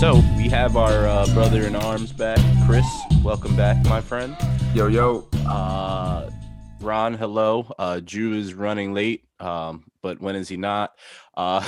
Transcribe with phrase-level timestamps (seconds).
[0.00, 2.86] So we have our uh, brother in arms back, Chris.
[3.22, 4.34] Welcome back, my friend.
[4.74, 5.28] Yo, yo.
[5.46, 6.30] Uh,
[6.80, 7.70] Ron, hello.
[7.78, 10.92] Uh, Drew is running late, um, but when is he not?
[11.36, 11.62] Uh,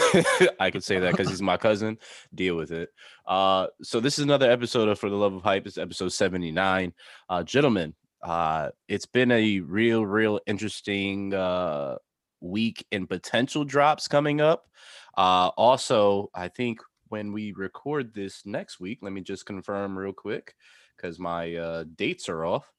[0.59, 1.99] I could say that because he's my cousin.
[2.35, 2.89] Deal with it.
[3.27, 5.67] Uh, so this is another episode of For the Love of Hype.
[5.67, 6.95] It's episode 79.
[7.29, 7.93] Uh, gentlemen,
[8.23, 11.97] uh, it's been a real, real interesting uh,
[12.41, 14.71] week in potential drops coming up.
[15.19, 16.81] Uh, also, I think
[17.13, 20.55] when we record this next week, let me just confirm real quick
[20.97, 22.73] because my uh, dates are off.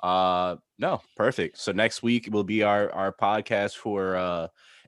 [0.00, 1.58] Uh, no, perfect.
[1.58, 4.46] So next week will be our our podcast for uh,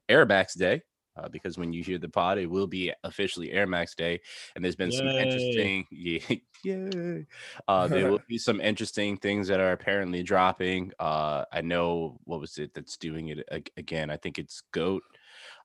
[0.09, 0.83] Air Max Day.
[1.15, 4.19] Uh, because when you hear the pod, it will be officially Air Max Day,
[4.55, 6.21] and there's been some interesting, yeah,
[6.65, 7.27] yay.
[7.69, 10.91] Uh, there will be some interesting things that are apparently dropping.
[10.98, 13.46] Uh, I know what was it that's doing it
[13.77, 14.09] again.
[14.09, 15.02] I think it's Goat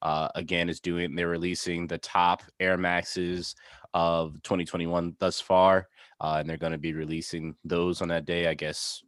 [0.01, 3.55] uh, again is doing they're releasing the top air maxes
[3.93, 5.87] of 2021 thus far
[6.21, 9.03] uh, and they're going to be releasing those on that day i guess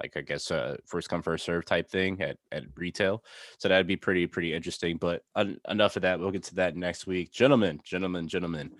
[0.00, 3.22] like i guess uh, first come first serve type thing at, at retail
[3.58, 6.76] so that'd be pretty pretty interesting but un- enough of that we'll get to that
[6.76, 8.70] next week gentlemen gentlemen gentlemen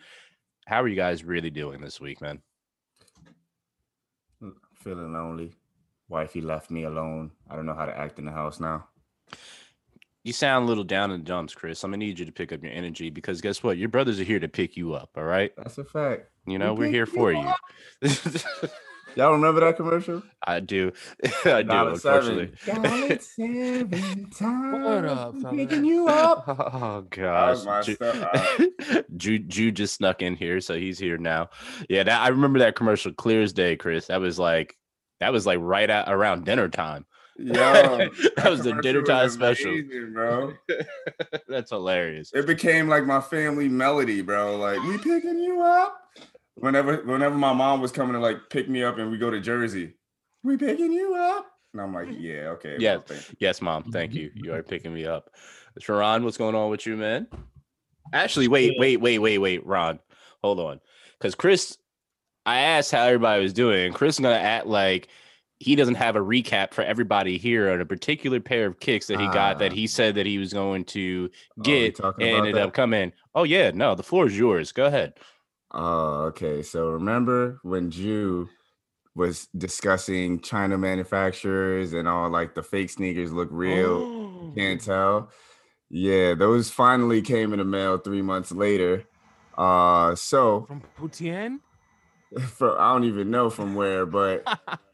[0.66, 2.40] how are you guys really doing this week man
[4.78, 5.52] Feeling lonely.
[6.08, 7.32] Wifey left me alone.
[7.50, 8.86] I don't know how to act in the house now.
[10.28, 12.52] You sound a little down in the dumps chris i'm gonna need you to pick
[12.52, 15.24] up your energy because guess what your brothers are here to pick you up all
[15.24, 16.28] right That's a fact.
[16.46, 17.50] you know We we're pick here for you
[18.02, 18.10] you
[19.16, 20.22] Y'all remember that commercial?
[20.46, 20.92] I do.
[21.44, 22.52] I do, Dollar unfortunately.
[22.66, 24.84] Dollar seven times.
[24.84, 25.56] What up, I'm fella?
[25.56, 26.44] Picking you up.
[26.46, 27.50] Oh gosh.
[27.50, 28.60] was my Ju- stuff.
[29.16, 31.48] Ju Ju just snuck in here, so he's here now.
[31.88, 34.06] Yeah, that I remember that commercial clear as day, Chris.
[34.06, 34.76] That was like
[35.18, 37.04] that was like right at around dinner time.
[37.38, 37.52] Yo,
[38.36, 39.70] That was the dinner time special.
[39.70, 40.54] amazing, bro.
[41.48, 42.32] That's hilarious.
[42.34, 44.56] It became like my family melody, bro.
[44.56, 46.02] Like we picking you up.
[46.56, 49.40] Whenever, whenever my mom was coming to like pick me up, and we go to
[49.40, 49.94] Jersey,
[50.42, 51.46] we picking you up.
[51.72, 52.76] And I'm like, yeah, okay.
[52.78, 52.96] Yeah.
[52.96, 53.84] Mom, thank you." Yes, mom.
[53.92, 54.30] Thank you.
[54.34, 55.30] You are picking me up.
[55.78, 57.28] Sharon, what's going on with you, man?
[58.12, 60.00] Actually, wait, wait, wait, wait, wait, Ron.
[60.42, 60.80] Hold on.
[61.18, 61.78] Because Chris,
[62.46, 65.08] I asked how everybody was doing, and Chris is gonna act like
[65.60, 69.18] he doesn't have a recap for everybody here on a particular pair of kicks that
[69.18, 69.74] he got that Ah.
[69.74, 72.68] he said that he was going to Oh, get and ended that?
[72.68, 73.12] up coming.
[73.34, 74.70] Oh yeah, no, the floor is yours.
[74.72, 75.14] Go ahead.
[75.72, 76.62] Oh, okay.
[76.62, 78.48] So remember when Ju
[79.14, 85.30] was discussing China manufacturers and all like the fake sneakers look real, can't tell.
[85.90, 89.04] Yeah, those finally came in the mail three months later.
[89.56, 91.58] Uh so From Putian?
[92.46, 94.46] for I don't even know from where, but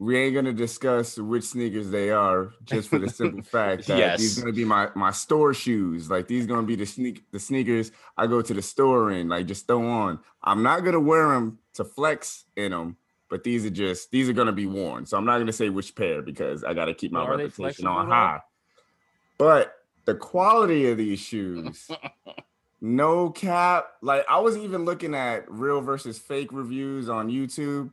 [0.00, 4.18] we ain't gonna discuss which sneakers they are, just for the simple fact that Yes.
[4.20, 6.08] these gonna be my my store shoes.
[6.10, 9.46] Like these gonna be the sneak the sneakers I go to the store in, like
[9.46, 10.20] just throw on.
[10.42, 12.96] I'm not gonna wear them to flex in them,
[13.28, 15.04] but these are just these are gonna be worn.
[15.04, 18.06] So I'm not gonna say which pair because I gotta keep my Are reputation on
[18.06, 18.40] high.
[19.36, 21.88] But the quality of these shoes.
[22.80, 23.88] No cap.
[24.02, 27.90] Like I was even looking at real versus fake reviews on YouTube,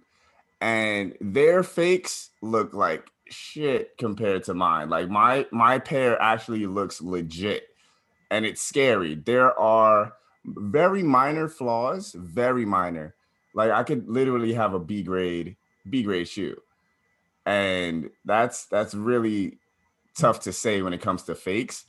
[0.61, 4.89] and their fakes look like shit compared to mine.
[4.89, 7.63] Like my my pair actually looks legit,
[8.31, 9.15] and it's scary.
[9.15, 10.13] There are
[10.45, 13.15] very minor flaws, very minor.
[13.53, 15.55] Like I could literally have a B grade
[15.89, 16.61] B grade shoe,
[17.45, 19.59] and that's that's really
[20.17, 21.85] tough to say when it comes to fakes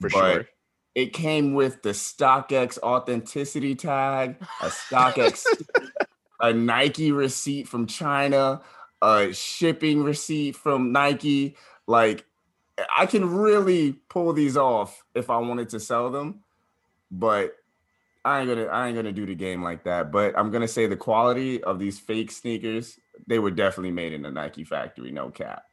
[0.00, 0.48] For but sure.
[0.94, 5.44] It came with the StockX authenticity tag, a StockX,
[6.40, 8.60] a Nike receipt from China,
[9.02, 11.56] a shipping receipt from Nike.
[11.86, 12.24] Like,
[12.96, 16.40] I can really pull these off if I wanted to sell them,
[17.10, 17.56] but
[18.24, 20.12] I ain't gonna I ain't gonna do the game like that.
[20.12, 24.22] But I'm gonna say the quality of these fake sneakers, they were definitely made in
[24.22, 25.64] the Nike factory, no cap.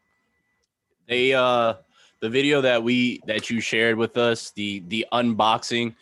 [1.08, 1.76] They uh
[2.22, 5.96] the video that we that you shared with us, the the unboxing.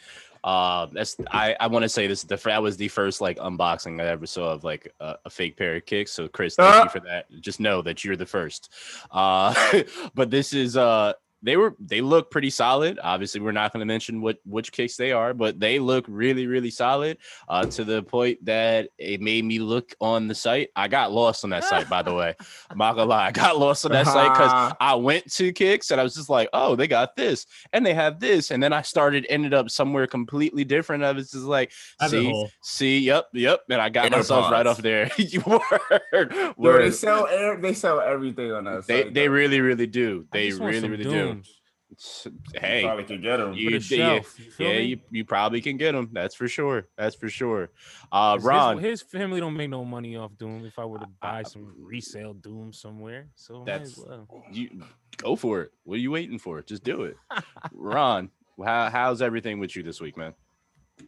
[0.43, 3.37] Uh, that's I I want to say this is the that was the first like
[3.37, 6.11] unboxing I ever saw of like a, a fake pair of kicks.
[6.11, 6.83] So Chris, thank Ah.
[6.83, 7.25] you for that.
[7.39, 8.69] Just know that you're the first.
[9.11, 9.53] Uh,
[10.15, 11.13] but this is uh
[11.43, 12.99] they were they look pretty solid.
[13.03, 16.47] Obviously, we're not going to mention what which kicks they are, but they look really
[16.47, 17.17] really solid.
[17.47, 20.69] Uh, to the point that it made me look on the site.
[20.75, 22.35] I got lost on that site, by the way.
[22.69, 25.91] I'm not gonna lie, I got lost on that site because I went to Kicks
[25.91, 28.51] and I was just like, oh, they got this and they have this.
[28.51, 31.03] And then I started, ended up somewhere completely different.
[31.03, 31.71] I was just like,
[32.07, 33.61] see, see, yep, yep.
[33.69, 34.79] And I got Inner myself right pods.
[34.79, 35.11] off there.
[35.33, 36.83] You word, Yo, word.
[36.83, 38.85] they sell air, they sell everything on us.
[38.85, 40.27] They, they really, really do.
[40.31, 41.32] They really, really do.
[41.33, 41.59] Dooms.
[41.95, 43.53] S- You Hey, probably can get them.
[43.53, 44.81] you, For yeah, shelf, you yeah, me?
[44.83, 46.09] you, you probably can get them.
[46.11, 46.87] That's for sure.
[46.97, 47.69] That's for sure.
[48.11, 50.65] Uh, 'Cause his- Ron, his, family don't make no money off Doom.
[50.65, 54.27] If I were to I- buy some resale Doom somewhere, so That's- well.
[54.51, 54.69] you
[55.17, 55.71] go for it.
[55.83, 56.61] What are you waiting for?
[56.63, 57.15] Just do it.
[57.71, 58.31] Ron,
[58.63, 60.33] how, how's everything with you this week, man?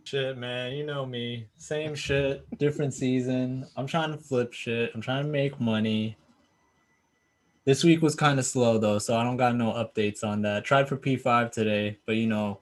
[0.03, 1.47] Shit, man, you know me.
[1.57, 3.65] Same shit, different season.
[3.75, 4.91] I'm trying to flip shit.
[4.93, 6.15] I'm trying to make money.
[7.65, 10.63] This week was kind of slow though, so I don't got no updates on that.
[10.63, 12.59] Tried for P5 today, but you know,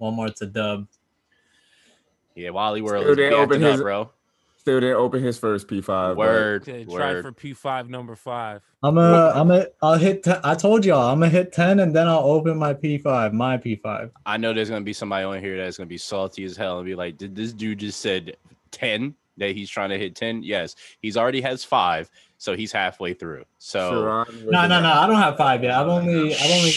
[0.00, 0.86] Walmart's a dub.
[2.36, 4.10] Yeah, Wally World Still didn't acting open up, his- bro.
[4.58, 6.16] Still didn't open his first P5.
[6.16, 7.24] Word, Okay, try word.
[7.24, 8.62] for P5 number five.
[8.82, 10.24] I'm a, I'm a, I'll hit.
[10.24, 13.56] 10, I told y'all, I'm gonna hit 10 and then I'll open my P5, my
[13.58, 14.10] P5.
[14.26, 16.84] I know there's gonna be somebody on here that's gonna be salty as hell and
[16.86, 18.36] be like, "Did this dude just said
[18.72, 20.42] ten that he's trying to hit ten?
[20.42, 23.44] Yes, he's already has five, so he's halfway through.
[23.58, 24.90] So No, no, no.
[24.92, 25.72] I don't have five yet.
[25.72, 26.72] I've only, I've oh, only.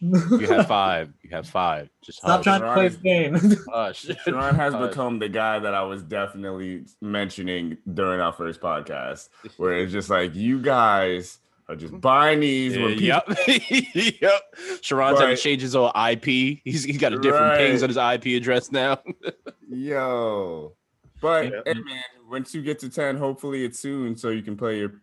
[0.00, 1.12] you have five.
[1.22, 1.90] You have five.
[2.02, 2.44] Just Stop hush.
[2.44, 3.56] trying to play this game.
[3.72, 4.06] Hush.
[4.24, 4.90] Sharon has Hush.
[4.90, 10.08] become the guy that I was definitely mentioning during our first podcast, where it's just
[10.08, 12.76] like you guys are just buying these.
[12.76, 14.20] Yeah, people, yep.
[14.22, 14.42] yep.
[14.82, 15.36] Sharon's having Right.
[15.36, 16.60] to change his whole IP.
[16.64, 19.00] He's he's got a different pings on his IP address now.
[19.68, 20.74] Yo,
[21.20, 21.62] but Yep.
[21.66, 25.00] hey man, once you get to ten, hopefully it's soon, so you can play your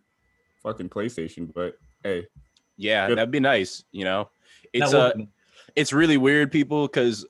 [0.62, 1.52] fucking PlayStation.
[1.52, 2.26] But hey,
[2.76, 3.18] yeah, Good.
[3.18, 3.84] that'd be nice.
[3.92, 4.30] You know,
[4.72, 5.24] it's That uh,
[5.74, 7.26] it's really weird, people, because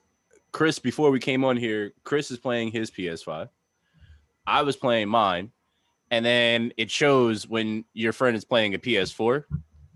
[0.51, 3.49] Chris, before we came on here, Chris is playing his PS5.
[4.45, 5.51] I was playing mine,
[6.09, 9.43] and then it shows when your friend is playing a PS4.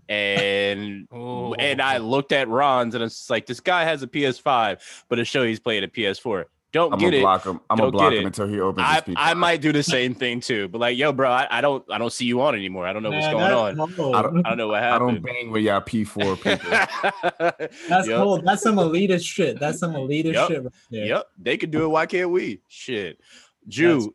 [0.08, 5.04] And Oh, and I looked at Ron's and it's like this guy has a PS5,
[5.08, 6.44] but it shows he's playing a PS4.
[6.72, 7.20] Don't I'm get gonna it.
[7.20, 7.60] block him.
[7.68, 8.26] I'm Don't gonna block get him it.
[8.28, 11.12] until he opens I, his I might do the same thing too, but like, yo,
[11.12, 12.86] bro, I, I don't I don't see you on anymore.
[12.86, 13.76] I don't know what's going on.
[13.76, 14.14] no.
[14.14, 15.10] I don't- I don't know what happened.
[15.10, 17.70] I don't bang with y'all P4 people.
[17.88, 18.16] That's Yep.
[18.22, 18.40] cool.
[18.42, 19.60] That's some elitist shit.
[19.60, 20.48] That's some elitist Yep.
[20.48, 21.04] shit right there.
[21.06, 21.88] Yep, they could do it.
[21.88, 22.62] Why can't we?
[22.68, 23.20] Shit,
[23.68, 24.14] Ju,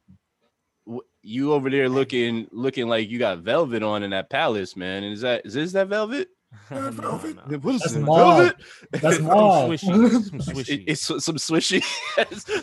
[0.88, 5.04] w- you over there looking looking like you got velvet on in that palace, man.
[5.04, 6.30] Is that is this that velvet?
[6.72, 7.36] no, velvet.
[7.50, 7.58] no.
[7.60, 8.38] What is That's it, mauve.
[8.38, 8.56] velvet?
[8.92, 9.80] That's Some swishy.
[9.80, 10.84] Some It- swishy.
[10.88, 11.84] It's some some swishy,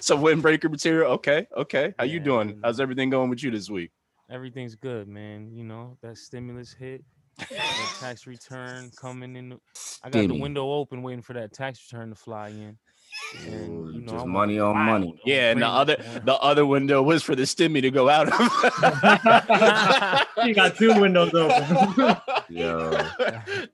[0.02, 1.12] some windbreaker material.
[1.12, 1.94] Okay, okay.
[1.98, 2.48] How you doing?
[2.50, 3.90] you How's everything going with you this week?
[4.30, 5.50] Everything's good, man.
[5.52, 7.04] You know, that stimulus hit,
[7.38, 9.58] that tax return coming in.
[10.02, 12.78] I got the window open waiting for that tax return to fly in.
[13.46, 15.20] And, you know, just I want money on wild money.
[15.24, 16.22] Yeah, and the crazy, other man.
[16.24, 18.38] the other window was for the stimmy to go out of.
[20.46, 22.16] you got two windows open.
[22.48, 22.90] Yo,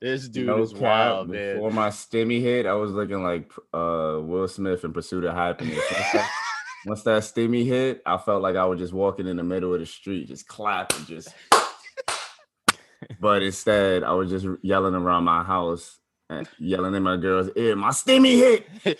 [0.01, 1.55] this dude no is wild, man.
[1.55, 5.79] Before my stimmy hit, I was looking like uh Will Smith in Pursuit of Happiness.
[5.91, 6.29] Once that,
[6.85, 9.79] once that stimmy hit, I felt like I was just walking in the middle of
[9.79, 11.29] the street, just clapping, just.
[13.19, 16.00] But instead, I was just yelling around my house and
[16.59, 18.99] yelling in my girl's ear, "My stimmy hit!"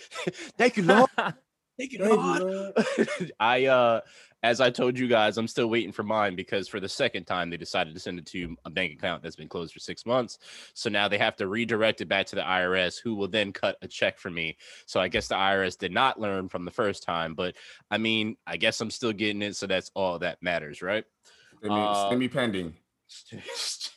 [0.58, 1.10] Thank you, Lord.
[1.16, 2.74] Thank you, Thank you, Lord.
[2.76, 3.32] Lord.
[3.40, 4.00] I uh
[4.44, 7.48] as I told you guys, I'm still waiting for mine because for the second time
[7.48, 10.38] they decided to send it to a bank account that's been closed for six months.
[10.74, 13.76] So now they have to redirect it back to the IRS, who will then cut
[13.82, 14.56] a check for me.
[14.86, 17.54] So I guess the IRS did not learn from the first time, but
[17.88, 21.04] I mean, I guess I'm still getting it, so that's all that matters, right?
[21.62, 22.74] Stimmy, Uh, stimmy pending.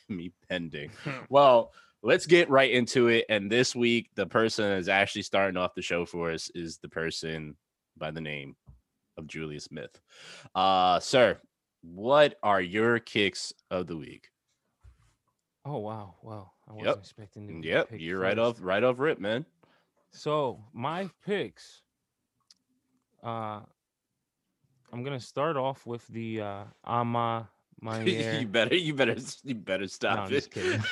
[0.08, 0.90] me pending.
[1.28, 1.72] Well,
[2.02, 3.24] let's get right into it.
[3.28, 6.88] And this week, the person that's actually starting off the show for us is the
[6.88, 7.56] person
[7.96, 8.56] by the name
[9.16, 9.98] of Julia Smith.
[10.54, 11.38] Uh, sir,
[11.82, 14.28] what are your kicks of the week?
[15.64, 16.52] Oh wow, wow!
[16.68, 16.98] I wasn't Yep.
[16.98, 17.48] expecting.
[17.48, 18.58] to be Yep, you're right first.
[18.60, 19.44] off, right off rip, man.
[20.12, 21.82] So my picks.
[23.22, 23.60] Uh,
[24.92, 27.48] I'm gonna start off with the uh, Ama
[27.80, 28.38] Mayer.
[28.40, 30.30] you better, you better, you better stop I'm it.
[30.30, 30.82] just kidding.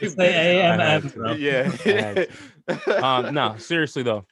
[0.00, 1.32] You Say better- AMM, bro.
[1.32, 2.24] Yeah.
[3.02, 4.24] um, no, seriously though.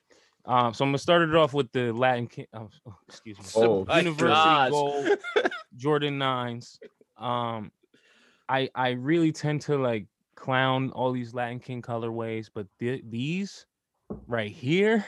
[0.47, 2.27] Um, so I'm gonna start it off with the Latin.
[2.27, 3.45] King, oh, oh, excuse me.
[3.57, 4.71] Oh, my University gosh.
[4.71, 5.19] Gold
[5.77, 6.81] Jordan nines.
[7.19, 7.71] Um,
[8.49, 13.67] I I really tend to like clown all these Latin King colorways, but th- these
[14.27, 15.05] right here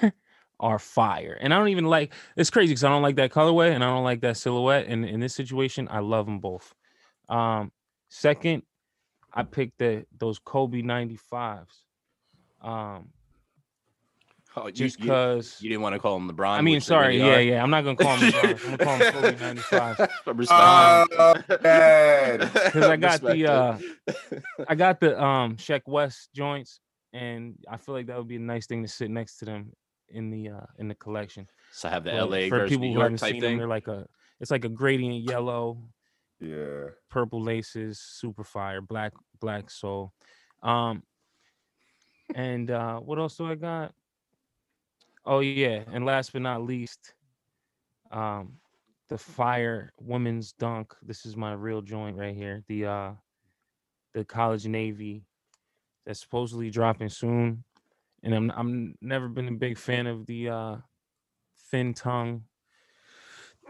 [0.62, 1.36] are fire.
[1.40, 2.14] And I don't even like.
[2.36, 4.86] It's crazy because I don't like that colorway and I don't like that silhouette.
[4.86, 6.72] And in this situation, I love them both.
[7.28, 7.72] Um,
[8.08, 8.62] second,
[9.34, 11.66] I picked the those Kobe 95s.
[12.62, 13.08] Um,
[14.54, 15.56] Oh, you- just because.
[15.62, 16.58] you didn't want to call him LeBron.
[16.58, 17.40] I mean, sorry, yeah, are.
[17.40, 17.62] yeah.
[17.62, 18.64] I'm not gonna call them LeBron.
[18.66, 19.98] I'm gonna call him Kobe 95.
[20.26, 20.50] Respect.
[21.18, 22.38] Oh, man.
[22.52, 23.78] because I got the uh
[24.68, 26.80] I got the um Sheck West joints,
[27.14, 29.72] and I feel like that would be a nice thing to sit next to them
[30.12, 31.46] in the uh in the collection.
[31.70, 33.58] So I have the But LA for people New who York haven't type seen them,
[33.58, 34.06] they're like a
[34.40, 35.88] it's like a gradient yellow,
[36.40, 36.90] Yeah.
[37.10, 40.12] purple laces, super fire, black black soul.
[40.62, 41.02] Um,
[42.34, 43.94] and uh, what else do I got?
[45.24, 47.14] Oh yeah, and last but not least,
[48.10, 48.58] um,
[49.08, 50.94] the fire women's dunk.
[51.02, 52.62] This is my real joint right here.
[52.68, 53.12] The uh,
[54.14, 55.26] the college navy
[56.06, 57.64] that's supposedly dropping soon,
[58.22, 60.76] and I'm I'm never been a big fan of the uh,
[61.70, 62.44] thin tongue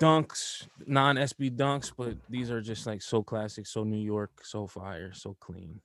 [0.01, 4.67] dunks, non SB dunks, but these are just like so classic, so New York, so
[4.67, 5.81] fire, so clean.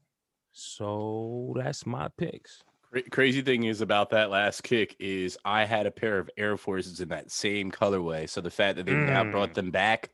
[0.53, 2.63] So that's my picks.
[3.11, 7.01] Crazy thing is about that last kick is I had a pair of Air Forces
[7.01, 8.29] in that same colorway.
[8.29, 9.55] So the fact that they now brought Mm.
[9.55, 10.09] them back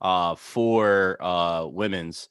[0.00, 2.28] uh, for uh, women's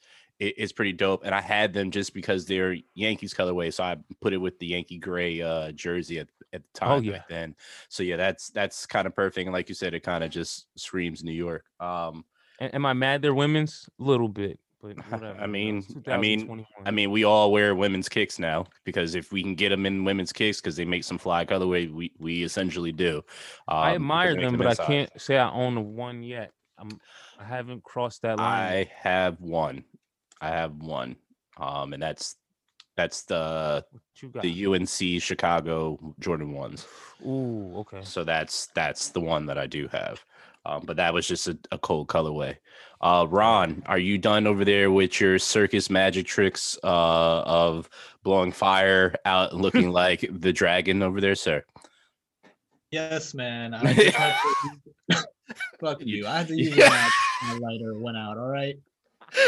[0.47, 1.21] is pretty dope.
[1.25, 4.67] And I had them just because they're Yankees colorway, so I put it with the
[4.67, 7.11] Yankee gray uh, jersey at, at the time Oh, yeah.
[7.13, 7.55] back then.
[7.89, 9.45] So yeah, that's that's kind of perfect.
[9.45, 11.65] And like you said, it kind of just screams New York.
[11.79, 12.25] Um,
[12.59, 13.89] Am I mad they're women's?
[13.99, 15.35] A little bit, but whatever.
[15.39, 19.41] I mean, I mean, I mean, we all wear women's kicks now because if we
[19.41, 22.91] can get them in women's kicks because they make some fly colorway, we we essentially
[22.91, 23.17] do.
[23.67, 26.51] Um, I admire they make them, but I can't say I own one yet.
[26.77, 26.99] I'm
[27.39, 28.47] I haven't crossed that line.
[28.73, 29.83] I have one.
[30.41, 31.15] I have one.
[31.57, 32.35] Um, and that's
[32.97, 33.85] that's the
[34.21, 34.43] you got?
[34.43, 36.87] the UNC Chicago Jordan ones.
[37.25, 38.01] Ooh, okay.
[38.03, 40.23] So that's that's the one that I do have.
[40.65, 42.55] Um, but that was just a, a cold colorway.
[43.01, 47.89] Uh, Ron, are you done over there with your circus magic tricks uh, of
[48.23, 51.63] blowing fire out, and looking like the dragon over there, sir?
[52.91, 53.73] Yes, man.
[53.73, 54.37] I just had
[55.09, 55.25] to-
[55.79, 56.27] Fuck you.
[56.27, 56.89] I had to use Yeah.
[57.41, 58.37] my, my lighter went out.
[58.37, 58.75] All right.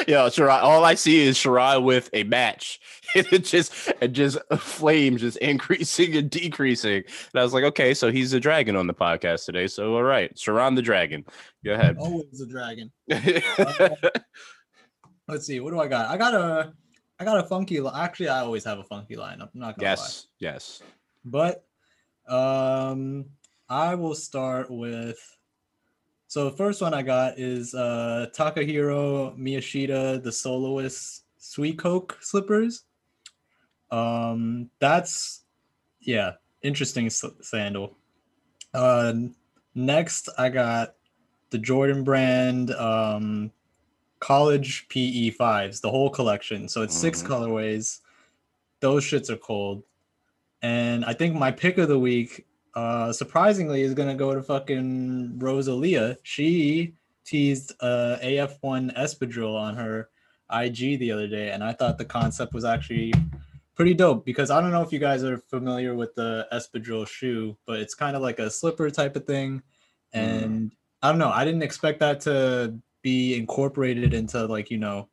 [0.08, 0.62] Yeah, Shirai.
[0.62, 2.80] All I see is Shirai with a match.
[3.16, 7.04] it just and just flames just increasing and decreasing.
[7.04, 9.68] And I was like, okay, so he's a dragon on the podcast today.
[9.68, 11.26] So all right, Sharon the dragon.
[11.64, 11.98] Go ahead.
[12.00, 12.92] Always a dragon.
[15.28, 15.60] Let's see.
[15.60, 16.10] What do I got?
[16.10, 16.74] I got a.
[17.20, 17.80] I got a funky.
[17.80, 19.50] Li- Actually, I always have a funky lineup.
[19.54, 19.92] I'm not gonna lie.
[19.92, 20.82] yes, yes.
[21.24, 21.64] But
[22.28, 23.26] um
[23.70, 25.20] I will start with
[26.34, 32.86] so the first one I got is uh Takahiro Miyashita, the soloist Sweet Coke slippers.
[33.92, 35.44] Um that's
[36.02, 36.32] yeah,
[36.64, 37.96] interesting sandal.
[38.74, 39.14] Uh
[39.76, 40.96] next I got
[41.52, 43.52] the Jordan brand um
[44.20, 46.68] college PE fives, the whole collection.
[46.68, 47.28] So it's six Mhm.
[47.28, 48.00] colorways.
[48.80, 49.84] Those shits are cold.
[50.64, 55.40] And I think my pick of the week, uh, surprisingly, is gonna go to fucking
[55.40, 56.18] Rosalia.
[56.24, 60.10] She teased uh, AF1 espadrille on her
[60.52, 63.14] IG the other day, and I thought the concept was actually
[63.76, 67.58] pretty dope because I don't know if you guys are familiar with the espadrille shoe,
[67.66, 69.62] but it's kind of like a slipper type of thing,
[70.12, 71.32] and I don't know.
[71.32, 75.10] I didn't expect that to be incorporated into like you know,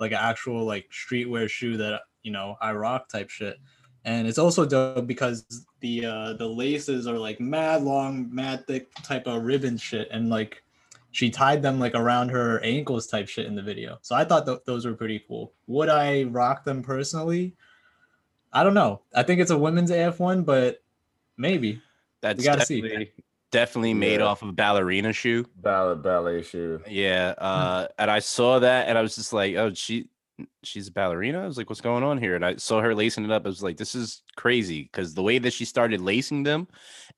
[0.00, 3.58] like an actual like streetwear shoe that you know I rock type shit
[4.06, 5.44] and it's also dope because
[5.80, 10.30] the uh the laces are like mad long mad thick type of ribbon shit and
[10.30, 10.62] like
[11.10, 14.46] she tied them like around her ankles type shit in the video so i thought
[14.46, 17.54] th- those were pretty cool would i rock them personally
[18.52, 20.82] i don't know i think it's a women's af1 but
[21.36, 21.82] maybe
[22.22, 22.80] That's gotta see.
[22.80, 23.12] definitely
[23.52, 24.26] definitely made Yeah.
[24.26, 25.46] off of ballerina shoe.
[25.56, 26.80] ballet ballet shoe.
[26.88, 27.32] Yeah.
[27.38, 30.08] Uh, and I saw that and I was just like, oh, she
[30.62, 31.42] she's a ballerina.
[31.42, 32.34] I was like, what's going on here?
[32.34, 33.44] And I saw her lacing it up.
[33.44, 36.68] I was like, this is crazy because the way that she started lacing them,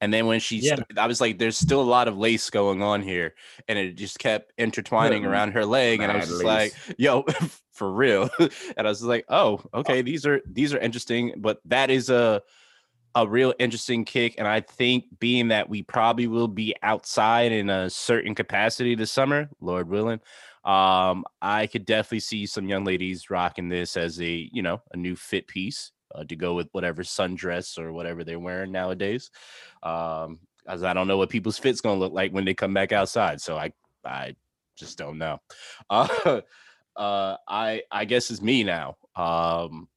[0.01, 0.77] and then when she, Yeah.
[0.77, 3.35] st- I was like, there's still a lot of lace going on here,
[3.67, 7.25] and it just kept intertwining Yeah, around her leg, and I was just like, yo,
[7.73, 8.31] for real.
[8.39, 12.11] and I was like, oh, oh, okay, these are these are interesting, but that is
[12.11, 12.43] a
[13.15, 14.35] a real interesting kick.
[14.39, 19.11] And I think being that we probably will be outside in a certain capacity this
[19.11, 20.21] summer, Lord willing,
[20.69, 24.99] um, I could definitely see some young ladies rocking this as a, you know, a
[24.99, 29.31] new fit piece uh, to go with whatever sundress or whatever they're wearing nowadays.
[29.83, 32.93] Um, as I don't know what people's fit's gonna look like when they come back
[32.93, 33.41] outside.
[33.41, 33.73] So I
[34.05, 34.37] I
[34.77, 35.39] just don't know.
[35.91, 36.41] Uh,
[36.97, 38.97] uh I I guess it's me now.
[39.17, 39.89] Um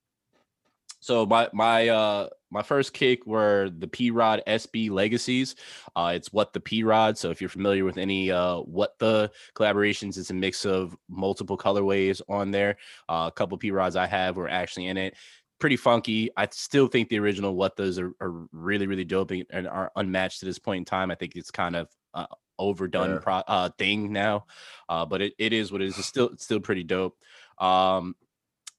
[1.01, 5.55] so my my uh my first kick were the P Rod SB Legacies.
[5.96, 7.17] Uh, it's what the P Rod.
[7.17, 11.58] So if you're familiar with any uh what the collaborations, it's a mix of multiple
[11.58, 12.77] colorways on there.
[13.10, 15.15] Uh, a couple P Rods I have were actually in it.
[15.60, 16.29] Pretty funky.
[16.36, 20.39] I still think the original what those are, are really really dope and- are unmatched
[20.41, 21.10] to this point in time.
[21.12, 22.25] I think it's kind of uh,
[22.60, 23.20] overdone Yeah.
[23.20, 24.46] pro- uh, thing now,
[24.89, 25.98] uh, but it, it is what it is.
[25.98, 27.17] It's still it's still pretty dope.
[27.60, 28.15] Um,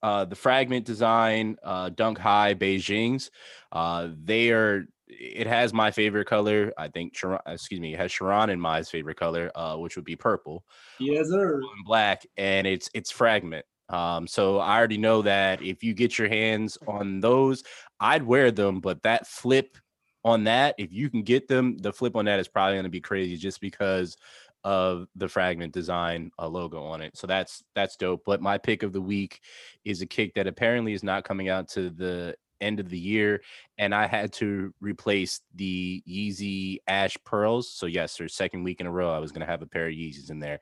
[0.03, 3.31] uh, the fragment design, uh, Dunk High Beijing's,
[3.71, 4.85] uh, they are.
[5.07, 6.73] It has my favorite color.
[6.77, 7.15] I think.
[7.15, 7.93] Sharon, excuse me.
[7.93, 10.63] It has Sharon and my favorite color, uh, which would be purple
[10.99, 13.65] yes sir and black, and it's it's fragment.
[13.89, 17.63] Um, so I already know that if you get your hands on those,
[17.99, 19.77] I'd wear them, but that flip
[20.25, 22.89] on that, if you can get them, the flip on that is probably going to
[22.89, 24.15] be crazy just because
[24.63, 27.17] of the fragment design uh, logo on it.
[27.17, 28.23] So that's that's dope.
[28.25, 29.41] But my pick of the week
[29.83, 33.41] is a kick that apparently is not coming out to the end of the year,
[33.77, 37.69] and I had to replace the Yeezy Ash Pearls.
[37.69, 39.93] So yes, for second week in a row, I was to have a pair of
[39.93, 40.59] Yeezys in there,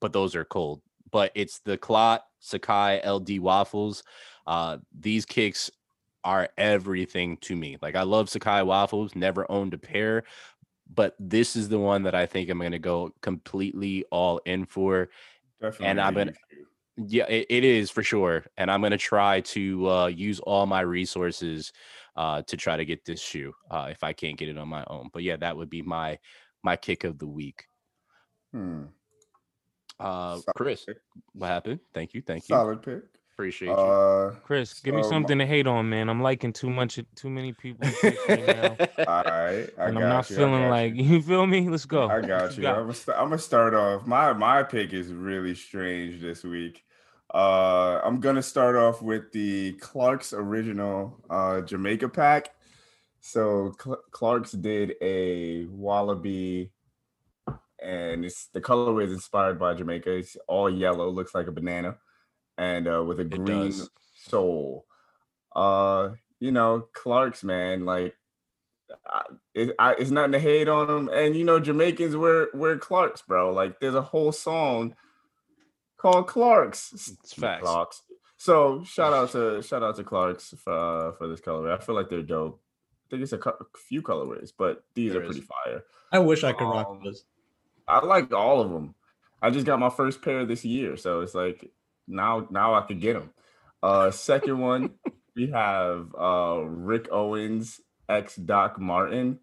[0.00, 0.82] but those are cold.
[1.10, 4.02] But it's the Clot Sacai LD waffles.
[4.46, 5.70] Uh, these kicks
[6.24, 7.76] are everything to me.
[7.82, 10.24] Like I love Sacai waffles, never owned a pair,
[10.94, 14.64] but this is the one that I think I'm going to go completely all in
[14.66, 15.08] for.
[15.60, 15.86] Definitely.
[15.86, 16.32] And I'm gonna-
[16.96, 18.44] Yeah, it, it is for sure.
[18.56, 21.72] And I'm going to try to uh, use all my resources
[22.16, 24.84] uh, to try to get this shoe uh, if I can't get it on my
[24.88, 25.08] own.
[25.12, 26.18] But yeah, that would be my
[26.62, 27.64] my kick of the week.
[28.52, 28.84] Hmm.
[29.98, 30.98] Uh, Solid Chris, pick.
[31.32, 31.80] what happened?
[31.94, 33.02] Thank you, thank you, Solid pick.
[33.42, 33.74] Appreciate you.
[33.74, 36.08] Uh, Chris, give me So, something to hate on, man.
[36.08, 38.76] I'm liking too much, too many people right now,
[39.08, 39.68] all right.
[39.78, 41.02] I and got I'm not you, feeling got like you.
[41.02, 41.68] you feel me.
[41.68, 42.08] Let's go.
[42.08, 42.62] I got you.
[42.62, 42.76] got?
[42.76, 44.06] I'm gonna, st- I'm gonna start off.
[44.06, 46.84] My my pick is really strange this week.
[47.34, 52.50] Uh, I'm gonna start off with the Clark's original uh, Jamaica pack.
[53.20, 56.70] So Cl- Clark's did a wallaby,
[57.82, 60.10] and it's the colorway is inspired by Jamaica.
[60.16, 61.96] It's all yellow, looks like a banana,
[62.58, 63.90] and uh, with a green does.
[64.14, 64.86] soul.
[65.54, 68.14] Uh, you know, Clark's man, like
[69.06, 69.22] I,
[69.54, 71.08] it, I, it's nothing to hate on them.
[71.08, 73.52] And you know, Jamaicans wear wear Clarks, bro.
[73.52, 74.94] Like there's a whole song
[75.98, 76.92] called Clarks.
[76.92, 77.62] It's facts.
[77.64, 78.02] Clarks.
[78.38, 81.72] So shout out to shout out to Clarks for uh, for this colorway.
[81.72, 82.60] I feel like they're dope.
[83.06, 85.46] I think it's a cou- few colorways, but these There are pretty is.
[85.46, 85.82] fire.
[86.10, 87.24] I wish I could rock Um, those.
[87.86, 88.94] I like all of them.
[89.42, 91.70] I just got my first pair this year, so it's like
[92.06, 93.30] now now I could get them.
[93.82, 94.90] Uh, second one
[95.36, 99.38] we have uh Rick Owens x Doc Marten.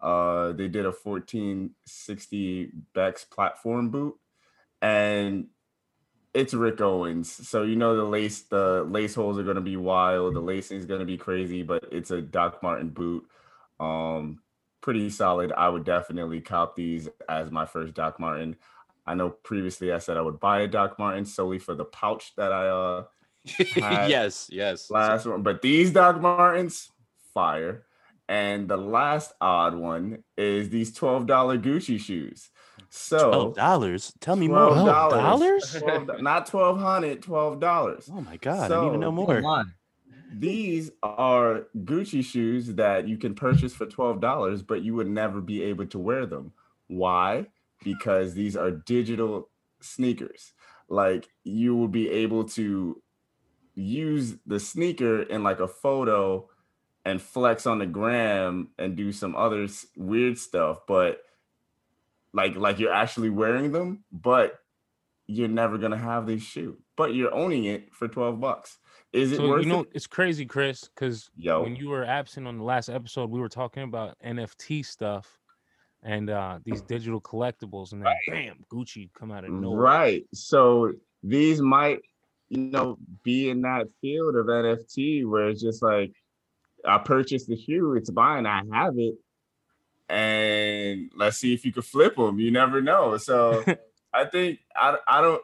[0.00, 4.14] Uh, they did a 1460 Bex platform boot,
[4.80, 5.48] and
[6.34, 7.48] it's Rick Owens.
[7.48, 10.86] So you know the lace the lace holes are gonna be wild, the lacing is
[10.86, 13.24] gonna be crazy, but it's a Doc Marten boot.
[13.80, 14.40] Um,
[14.80, 15.52] pretty solid.
[15.52, 18.56] I would definitely cop these as my first Doc Marten.
[19.08, 22.34] I know previously I said I would buy a Doc Marten solely for the pouch
[22.36, 23.04] that I uh
[23.76, 24.90] yes, yes.
[24.90, 26.90] last one, but these Doc Martens,
[27.32, 27.84] fire.
[28.28, 31.26] And the last odd one is these $12
[31.62, 32.50] Gucci shoes.
[32.90, 34.12] So Twelve dollars.
[34.20, 34.70] Tell me more.
[34.70, 35.10] $12.
[35.10, 35.64] dollars?
[35.74, 38.10] $12 not 1200 $12.
[38.12, 38.70] Oh my god!
[38.70, 39.36] I need to know more.
[39.36, 39.74] Come on.
[40.32, 45.62] These are Gucci shoes that you can purchase for $12, but you would never be
[45.62, 46.52] able to wear them.
[46.86, 47.46] Why?
[47.84, 49.48] Because these are digital
[49.80, 50.52] sneakers.
[50.88, 53.00] Like you will be able to
[53.74, 56.48] use the sneaker in like a photo
[57.04, 61.22] and flex on the gram and do some other weird stuff, but
[62.32, 64.58] like like you're actually wearing them, but
[65.26, 66.76] you're never gonna have this shoe.
[66.96, 68.78] But you're owning it for 12 bucks.
[69.12, 69.88] Is it So worth you know it?
[69.94, 71.62] it's crazy, Chris, because Yo.
[71.62, 75.37] when you were absent on the last episode, we were talking about NFT stuff
[76.02, 79.80] and uh these digital collectibles, and then bam, Gucci come out of nowhere.
[79.80, 80.24] Right.
[80.32, 82.00] So these might,
[82.48, 86.12] you know, be in that field of NFT where it's just like,
[86.84, 89.14] I purchased the shoe, it's mine, I have it,
[90.08, 92.38] and let's see if you can flip them.
[92.38, 93.16] You never know.
[93.16, 93.64] So
[94.12, 95.42] I think I I don't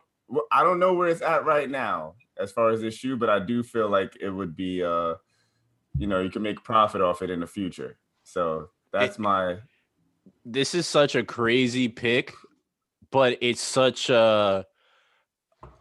[0.51, 3.39] I don't know where it's at right now as far as this shoe, but I
[3.39, 5.15] do feel like it would be uh,
[5.97, 7.99] you know, you can make profit off it in the future.
[8.23, 9.59] So that's my
[10.45, 12.35] this is such a crazy pick,
[13.11, 14.67] but it's such a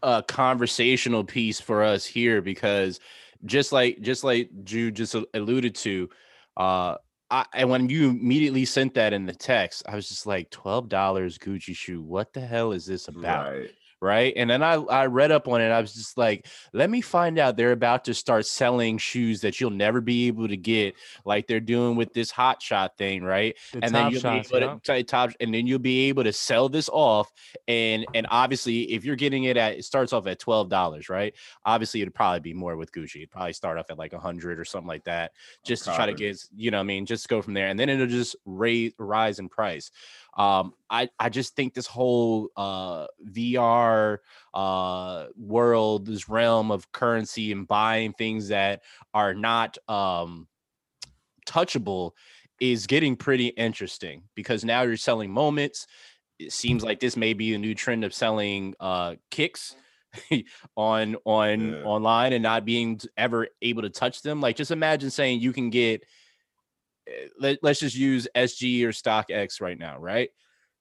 [0.02, 3.00] a conversational piece for us here because
[3.46, 6.10] just like just like Jude just alluded to,
[6.58, 6.96] uh
[7.32, 10.88] I, and when you immediately sent that in the text, I was just like, twelve
[10.88, 12.02] dollars Gucci shoe.
[12.02, 13.52] What the hell is this about?
[13.52, 13.72] right.
[14.04, 14.34] Right?
[14.36, 15.70] And then I I read up on it.
[15.70, 19.62] I was just like, let me find out they're about to start selling shoes that
[19.62, 23.56] you'll never be able to get, like they're doing with this Top Shot thing, right?
[23.72, 26.26] The and then you'll shots, be able to t- top, and then you'll be able
[26.26, 27.32] to sell this off.
[27.70, 31.34] And and obviously, if you're getting it at, it starts off at twelve dollars, right?
[31.64, 33.18] Obviously, it'd probably be more with Gucci.
[33.18, 35.32] It'd probably start off at like a hundred or something like that,
[35.64, 37.80] just to try to get, you know, what I mean, just go from there, and
[37.80, 39.92] then it'll just raise rise in price.
[40.36, 44.22] Um, I I just think this whole uh VR
[44.54, 48.82] uh world, this realm of currency and buying things that
[49.14, 50.48] are not um
[51.46, 52.12] touchable
[52.60, 55.88] is getting pretty interesting because now you're selling moments.
[56.40, 59.76] It seems like this may be a new trend of selling uh kicks
[60.76, 61.84] on on Yeah.
[61.84, 64.42] online and not being ever able to touch them.
[64.42, 66.06] Like just imagine saying you can get
[67.40, 70.30] let, let's just use SG or Stock X right now, right?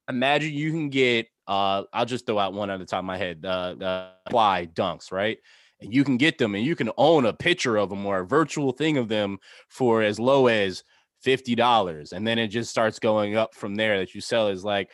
[0.09, 3.17] Imagine you can get uh I'll just throw out one at the top of my
[3.19, 5.39] head, uh the fly dunks, right?
[5.81, 8.27] And you can get them and you can own a picture of them or a
[8.27, 10.85] virtual thing of them for as low as
[11.27, 14.91] $50 and then it just starts going up from there that you sell is like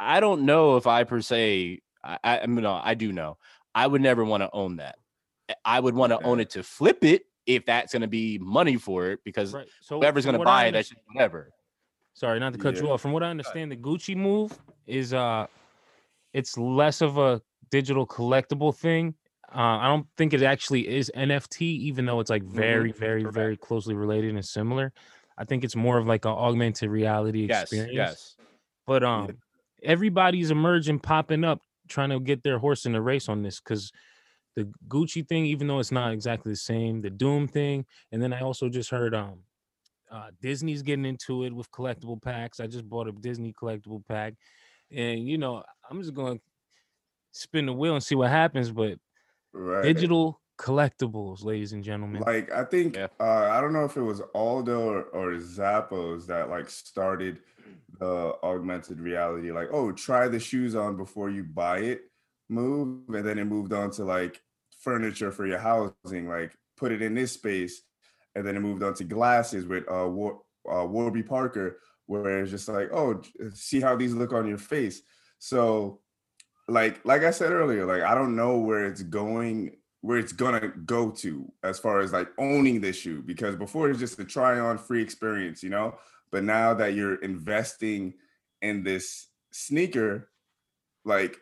[0.00, 3.38] I don't know if I per se I, I I mean, no, I do know.
[3.74, 4.96] I would never want to own that.
[5.48, 8.38] I- I would want to own it to flip it if that's going to be
[8.38, 9.66] money for it because Right.
[9.80, 11.50] So whoever's going to buy it, that's whatever.
[12.14, 13.00] Sorry, not to cut you off.
[13.00, 14.52] From what I understand, the Gucci move
[14.86, 15.46] is uh
[16.32, 19.14] it's less of a digital collectible thing.
[19.54, 23.34] Uh, I don't think it actually is NFT, even though it's like very, very, correct.
[23.34, 24.92] very closely related and similar.
[25.36, 27.94] I think it's more of like an augmented reality Yes, experience.
[27.94, 28.36] yes.
[28.86, 29.38] But um,
[29.82, 33.92] everybody's emerging, popping up, trying to get their horse in the race on this because
[34.54, 38.32] the Gucci thing, even though it's not exactly the same, the Doom thing, and then
[38.32, 39.40] I also just heard um,
[40.10, 42.60] uh, Disney's getting into it with collectible packs.
[42.60, 44.34] I just bought a Disney collectible pack,
[44.90, 46.44] and you know I'm just going to
[47.32, 48.70] spin the wheel and see what happens.
[48.70, 48.98] But
[49.54, 49.84] Right.
[49.84, 52.22] digital collectibles, ladies and gentlemen.
[52.22, 53.08] Like I think Yeah.
[53.20, 57.40] uh, I don't know if it was Aldo or, or Zappos that like started
[57.98, 62.02] the augmented reality, like oh try the shoes on before you buy it
[62.48, 64.40] move, and then it moved on to like
[64.80, 67.82] furniture for your housing, like put it in this space,
[68.34, 72.50] and then it moved on to glasses with uh, War, uh Warby Parker, where it's
[72.50, 73.20] just like oh
[73.54, 75.02] see how these look on your face.
[75.38, 76.00] So
[76.68, 80.68] like like I said earlier, like I don't know where it's going, where it's gonna
[80.68, 84.58] go to as far as like owning this shoe, because before it's just a try
[84.58, 85.96] on free experience, you know.
[86.30, 88.14] But now that you're investing
[88.62, 90.30] in this sneaker,
[91.04, 91.36] like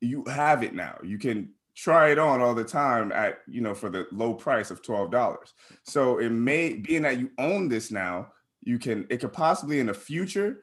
[0.00, 0.98] you have it now.
[1.02, 4.70] You can try it on all the time at you know for the low price
[4.70, 5.52] of twelve dollars.
[5.84, 9.86] So it may being that you own this now, you can it could possibly in
[9.86, 10.62] the future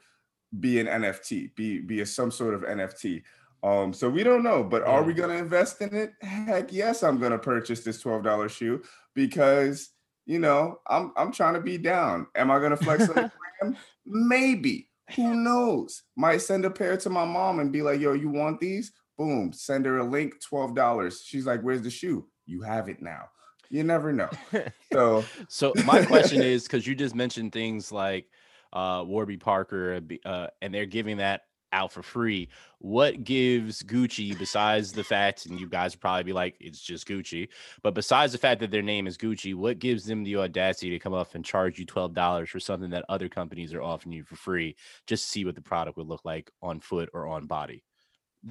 [0.60, 3.24] be an NFT, be be a some sort of NFT.
[3.64, 6.14] Um, so we don't know, but are we gonna invest in it?
[6.22, 8.82] Heck yes, I'm gonna purchase this $12 shoe
[9.14, 9.92] because
[10.26, 12.28] you know I'm I'm trying to be down.
[12.36, 13.16] Am I gonna flex on
[13.62, 13.76] the?
[14.06, 14.88] Maybe.
[15.16, 16.04] Who knows?
[16.16, 18.94] Might send a pair to my mom and be like, yo, you want these?
[19.22, 21.24] Boom, send her a link, $12.
[21.24, 22.26] She's like, Where's the shoe?
[22.48, 23.26] You have it now.
[23.70, 24.30] You never know.
[24.92, 28.26] So So my question is because you just mentioned things like
[28.74, 32.50] uh, Warby Parker, uh, uh, and they're giving that out for free.
[32.80, 37.08] What gives Gucci, besides the fact, and you guys would probably be like, it's just
[37.08, 37.50] Gucci,
[37.84, 40.98] but besides the fact that their name is Gucci, what gives them the audacity to
[41.00, 44.24] come up and charge you twelve dollars for something that other companies are offering you
[44.24, 47.46] for free, just to see what the product would look like on foot or on
[47.46, 47.84] body?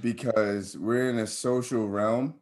[0.01, 2.35] Because we're in a social realm.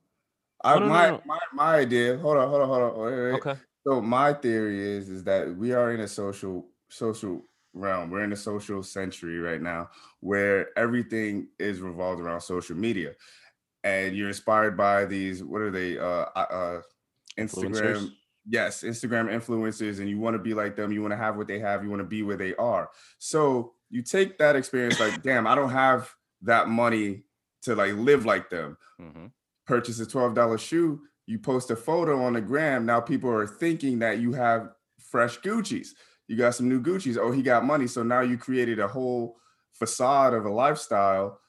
[0.62, 1.22] I Oh, no, my, no.
[1.24, 2.18] my my idea.
[2.18, 2.98] Hold on, hold on, hold on.
[3.00, 3.60] Wait, wait, okay.
[3.86, 8.10] So my theory is is that we are in a social social realm.
[8.10, 13.12] We're in a social century right now where everything is revolved around social media.
[13.84, 16.80] And you're inspired by these what are they uh uh,
[17.38, 18.10] Instagram
[18.50, 21.46] yes, Instagram influencers and you want to be like them, you want to have what
[21.46, 22.90] they have, you want to be where they are.
[23.18, 27.24] So you take that experience like damn, I don't have that money
[27.68, 29.30] to like live like them Mhm.
[29.66, 32.86] purchase a $12 shoe, you post a photo on the gram.
[32.86, 35.94] Now people are thinking that you have fresh Gucci's.
[36.26, 37.16] You got some new Gucci's.
[37.18, 37.86] Oh, he got money.
[37.86, 39.38] So now you created a whole
[39.74, 41.40] facade of a lifestyle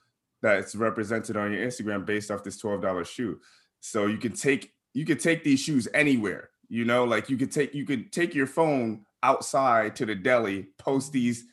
[0.41, 3.39] that's represented on your Instagram based off this $12 shoe.
[3.79, 6.49] So you can take you could take these shoes anywhere.
[6.67, 10.67] You know, like you could take you could take your phone outside to the deli,
[10.77, 11.45] post these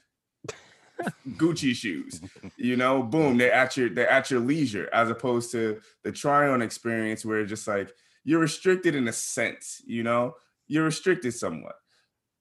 [1.31, 2.21] Gucci shoes.
[2.57, 6.63] You know, boom, they're at your they're at your leisure, as opposed to the try-on
[6.63, 7.93] experience where just like
[8.25, 10.35] you're restricted in a sense, you know,
[10.67, 11.77] you're restricted somewhat.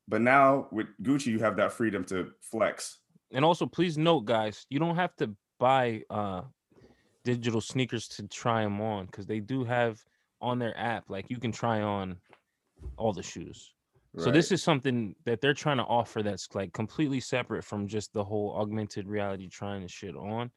[0.08, 3.00] But now with Gucci, you have that freedom to flex.
[3.32, 6.42] And also, please note, guys, you don't have to buy uh
[7.24, 10.04] digital sneakers to try them on because they do have
[10.42, 12.18] on their app like you can try on
[12.98, 13.74] all the shoes.
[14.18, 18.14] So this is something that they're trying to offer that's like completely separate from just
[18.14, 20.52] the whole augmented reality trying to shit on.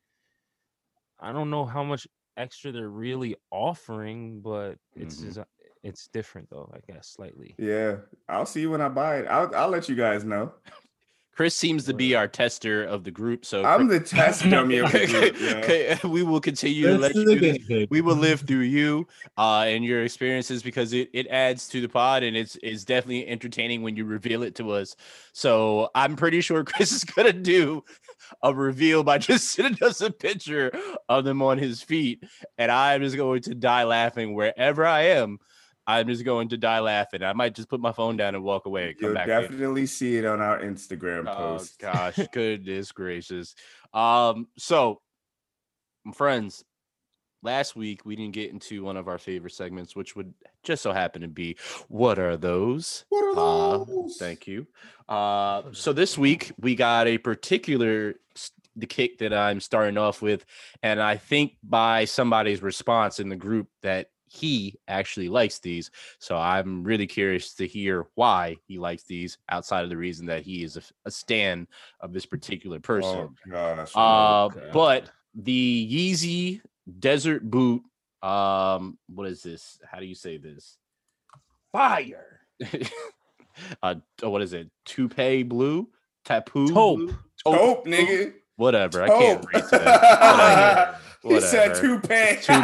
[1.20, 5.26] I don't know how much extra they're really offering, but it's Mhm.
[5.28, 5.38] is-
[5.82, 7.54] it's different though, I guess slightly.
[7.58, 7.98] yeah.
[8.28, 9.26] I'll see you when I buy it.
[9.26, 10.54] I'll I'll let you guys know.
[11.38, 14.90] Chris seems to be our tester of the group, so I'm the test dummy of
[14.90, 15.58] the group, yo.
[15.58, 17.86] Okay, we will continue to let is you do this.
[17.90, 21.88] we will live through you uh and your experiences because it, it adds to the
[21.88, 24.96] pod and it's it's definitely entertaining when you reveal it to us
[25.32, 27.84] so i'm pretty sure chris is gonna do
[28.42, 30.72] a reveal by just sending us a picture
[31.08, 32.24] of them on his feet
[32.58, 35.38] and i'm just going to die laughing wherever i am
[35.88, 38.66] i'm just going to die laughing i might just put my phone down and walk
[38.66, 41.74] away and come You'll definitely see it on our Instagram Oh post.
[41.82, 43.54] Oh gosh, goodness gracious.
[43.92, 45.00] Um, so
[46.14, 46.64] friends,
[47.42, 50.92] last week we didn't get into one of our favorite segments, which would just so
[50.92, 51.56] happen to be
[51.88, 53.04] what are those?
[53.08, 54.16] What are Uh, those?
[54.18, 54.66] thank you.
[55.08, 60.22] Uh, so this week we got a particular s- the kick that I'm starting off
[60.22, 60.44] with,
[60.82, 65.90] and I think by somebody's response in the group that he actually likes these.
[66.18, 70.42] So I'm really curious to hear why he likes these outside of the reason that
[70.42, 71.66] he is a stan
[72.00, 73.28] of this particular person.
[73.30, 73.92] Oh gosh.
[73.94, 74.70] Uh, okay.
[74.72, 76.60] but the Yeezy
[76.98, 77.82] Desert Boot,
[78.22, 79.78] um, what is this?
[79.90, 80.76] How do you say this?
[81.72, 82.40] Fire.
[83.82, 84.70] uh, what is it?
[84.84, 85.88] Toupee blue,
[86.24, 86.96] tapu, Taupe.
[86.96, 87.18] blue?
[87.44, 88.34] Taupe, nigga.
[88.56, 89.02] Whatever.
[89.02, 89.72] I can't Taupe.
[89.72, 91.34] read today.
[91.34, 92.00] he said Whatever.
[92.00, 92.36] toupee.
[92.42, 92.62] Toupee,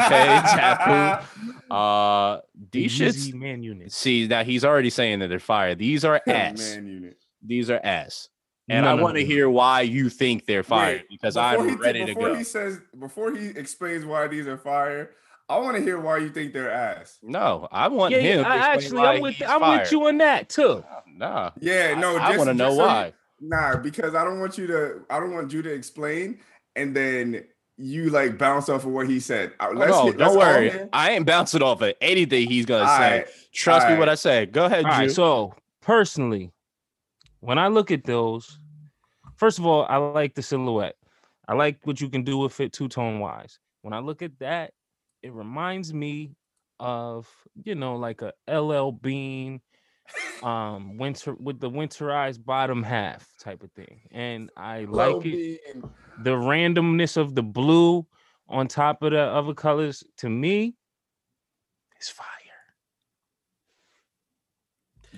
[0.54, 1.24] tapu.
[1.70, 3.34] Uh, The these shits.
[3.34, 3.96] Man units.
[3.96, 5.74] See, now he's already saying that they're fire.
[5.74, 6.74] These are ass.
[6.76, 7.16] Man unit.
[7.42, 8.28] These are ass.
[8.68, 9.26] And No, I no, want to no.
[9.26, 12.34] hear why you think they're fire Wait, because I'm he- ready to before go.
[12.36, 15.10] he says before he explains why these are fire,
[15.48, 17.18] I want to hear why you think they're ass.
[17.22, 18.38] No, I want Yeah, him.
[18.40, 19.80] yeah, to I, actually, why I'm with he's I'm fire.
[19.80, 20.84] with you on that too.
[21.16, 23.12] Nah, Yeah, no, I, just, want to know just so you- why.
[23.40, 25.00] Nah, because I don't want you to.
[25.10, 26.38] I don't want you to explain,
[26.76, 27.44] and then
[27.76, 29.52] you like bounce off of what he said.
[29.58, 30.88] Uh, Oh, let's no, hit- don't worry.
[30.92, 33.18] I ain't bouncing off of anything he's gonna All say.
[33.18, 34.08] right, Trust me, all what.
[34.08, 34.46] I say.
[34.46, 35.14] Go ahead, All right, Ju.
[35.14, 36.52] so personally,
[37.40, 38.58] when I look at those,
[39.37, 40.96] first of all, I like the silhouette.
[41.48, 43.58] I like what you can do with it two tone wise.
[43.82, 44.72] When I look at that,
[45.22, 46.30] it reminds me
[46.80, 47.28] of
[47.64, 49.60] you know like a LL Bean,
[50.42, 55.22] um, winter with the winterized bottom half type of thing, and I like it.
[55.22, 55.90] being-
[56.22, 58.06] The randomness of the blue
[58.48, 60.74] on top of the other colors to me
[62.00, 62.26] is fire.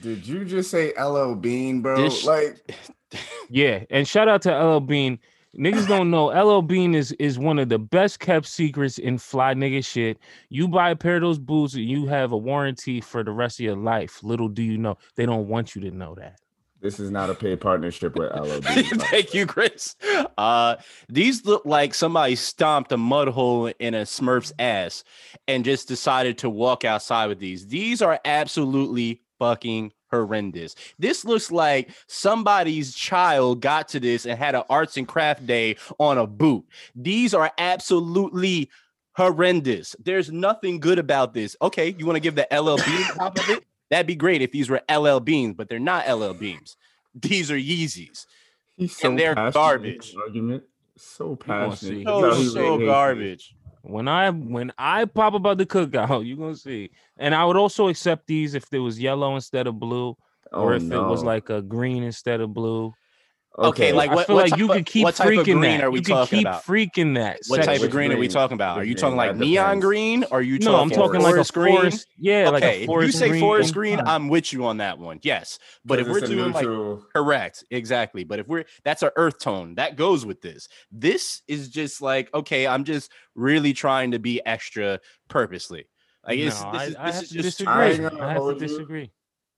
[0.01, 1.97] Did you just say LL Bean, bro?
[1.97, 2.59] This- like,
[3.51, 5.19] Yeah, and shout out to LL Bean.
[5.59, 9.55] Niggas don't know LL Bean is is one of the best kept secrets in fly
[9.55, 10.19] nigga shit.
[10.51, 13.59] You buy a pair of those boots and you have a warranty for the rest
[13.59, 14.23] of your life.
[14.23, 16.39] Little do you know, they don't want you to know that.
[16.83, 18.85] this is not a paid partnership with LL Bean.
[18.99, 19.97] Thank you, Chris.
[20.37, 20.77] Uh,
[21.09, 25.03] these look like somebody stomped a mud hole in a Smurf's ass
[25.49, 27.67] and just decided to walk outside with these.
[27.67, 30.75] These are absolutely fucking horrendous.
[30.99, 35.77] This looks like somebody's child got to this and had an arts and craft day
[35.99, 36.65] on a boot.
[36.95, 38.71] These are absolutely
[39.13, 39.97] horrendous.
[40.03, 41.57] There's nothing good about this.
[41.63, 43.65] Okay, you want to give the LL Bean top of it?
[43.91, 46.77] That'd be great if these were LL Beans, but they're not LL Beans.
[47.15, 48.27] These are Yeezys.
[48.77, 50.15] He's And they're garbage.
[50.21, 50.65] Argument.
[50.97, 52.05] So gonna passionate.
[52.05, 53.56] So, so garbage.
[53.87, 56.91] When I when I pop about the cookout, you're gonna see.
[57.19, 60.17] And I would also accept these if there was yellow instead of blue,
[60.57, 62.95] or Oh, if it was like a green instead of blue.
[63.59, 65.35] Okay, like I what- feel what like type you of- could keep what type of
[65.47, 65.85] freaking green that.
[65.85, 66.65] are we you could talking keep about?
[66.65, 67.41] freaking that.
[67.49, 68.77] What type of green are we talking about?
[68.79, 69.85] Are you talking like neon depends.
[69.87, 70.25] green?
[70.25, 71.77] Or are you No, I'm talking like a forest green?
[71.77, 72.07] forest.
[72.19, 73.41] Yeah, like okay, a if you say green.
[73.41, 74.07] forest green, Fine.
[74.09, 75.21] I'm with you on that one.
[75.23, 78.25] Yes, but if 'Cause we're it's a doing like correct, exactly.
[78.25, 80.69] But if we're that's our earth tone that goes with this.
[80.93, 85.87] This is just like okay, I'm just really trying to be extra purposely.
[86.27, 87.73] Like it's, no, this I, is, this have is to just too disagree.
[87.73, 88.03] I ain't crazy.
[88.11, 88.69] gonna I have to hold you.
[88.69, 89.11] disagree.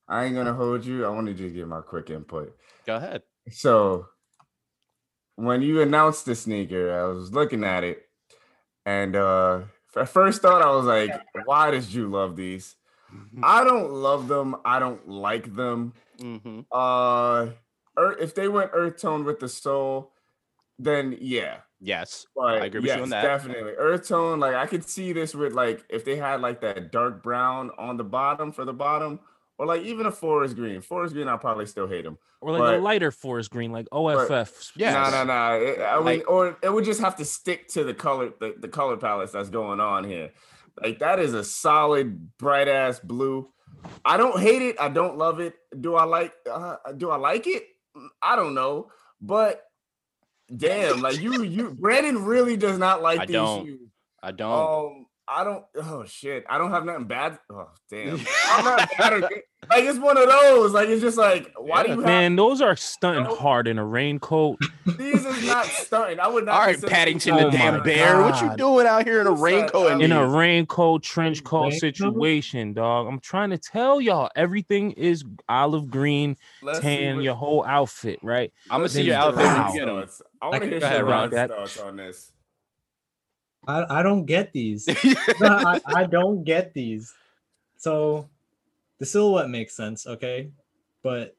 [0.07, 1.05] I ain't gonna hold you.
[1.05, 2.55] I want to just give my quick input.
[2.85, 3.23] Go ahead.
[3.49, 4.07] So
[5.35, 8.03] when you announced the sneaker, I was looking at it,
[8.85, 9.61] and uh
[9.95, 11.11] at first thought I was like,
[11.45, 12.75] why does you love these?
[13.41, 14.55] I don't love them.
[14.65, 15.93] I don't like them.
[16.19, 16.65] Mhm.
[16.71, 17.51] Uh
[18.19, 20.13] if they went earth tone with the soul,
[20.77, 21.61] then yeah.
[21.81, 23.21] Yes, But I agree with you on that.
[23.23, 23.71] Definitely.
[23.77, 27.23] Earth tone, like I could see this with like if they had like that dark
[27.23, 29.21] brown on the bottom for the bottom,
[29.59, 30.81] or like even a forest green.
[30.81, 32.17] Forest green, I'll probably still hate them.
[32.41, 34.71] Or like But- a lighter forest green, like OFF.
[34.75, 35.53] Yeah, No, no, no.
[35.61, 38.55] It, I mean, Like- or it would just have to stick to the color, the,
[38.57, 40.31] the color palettes that's going on here.
[40.81, 43.49] Like that is a solid, bright ass blue.
[44.05, 44.77] I don't hate it.
[44.79, 45.53] I don't love it.
[45.79, 46.33] Do I like?
[46.49, 47.65] Uh, do I like it?
[48.21, 48.89] I don't know.
[49.21, 49.61] But
[50.55, 53.65] damn, like you, you, Brandon really does not like I these don't.
[53.65, 53.89] shoes.
[54.23, 54.51] I don't.
[55.01, 55.63] Um, I don't.
[55.75, 56.43] Oh shit!
[56.49, 57.37] I don't have nothing bad.
[57.51, 58.19] Oh damn!
[58.49, 59.13] I'm not bad.
[59.13, 59.41] Or, good.
[59.69, 60.71] like it's one of those.
[60.73, 63.35] Like it's just like, why do you have Man, those are stunting No.
[63.35, 64.57] hard in a raincoat.
[64.97, 65.23] these?
[65.25, 66.19] Is not stunting.
[66.19, 66.55] I would not.
[66.55, 67.83] All right, consider Paddington the damn my stunting.
[67.83, 68.21] bear.
[68.21, 69.91] What you doing out here in a Who raincoat?
[69.91, 71.79] Uh, and in a raincoat, trench coat Raincoat?
[71.79, 73.07] situation, dog.
[73.07, 78.51] I'm trying to tell y'all, everything is olive green, Let's tan, your whole outfit, right?
[78.65, 79.73] I'm gonna let's see see your Sharon's outfit when Wow.
[79.73, 79.95] you get 'em.
[80.01, 80.21] thoughts.
[80.41, 81.09] I want to hear ahead, Ron.
[81.11, 82.31] Sharon's That- thoughts on this.
[83.67, 84.87] I, I don't get these.
[85.41, 87.13] I, I don't get these.
[87.77, 88.27] So
[88.97, 90.49] the silhouette makes sense, okay?
[91.01, 91.35] But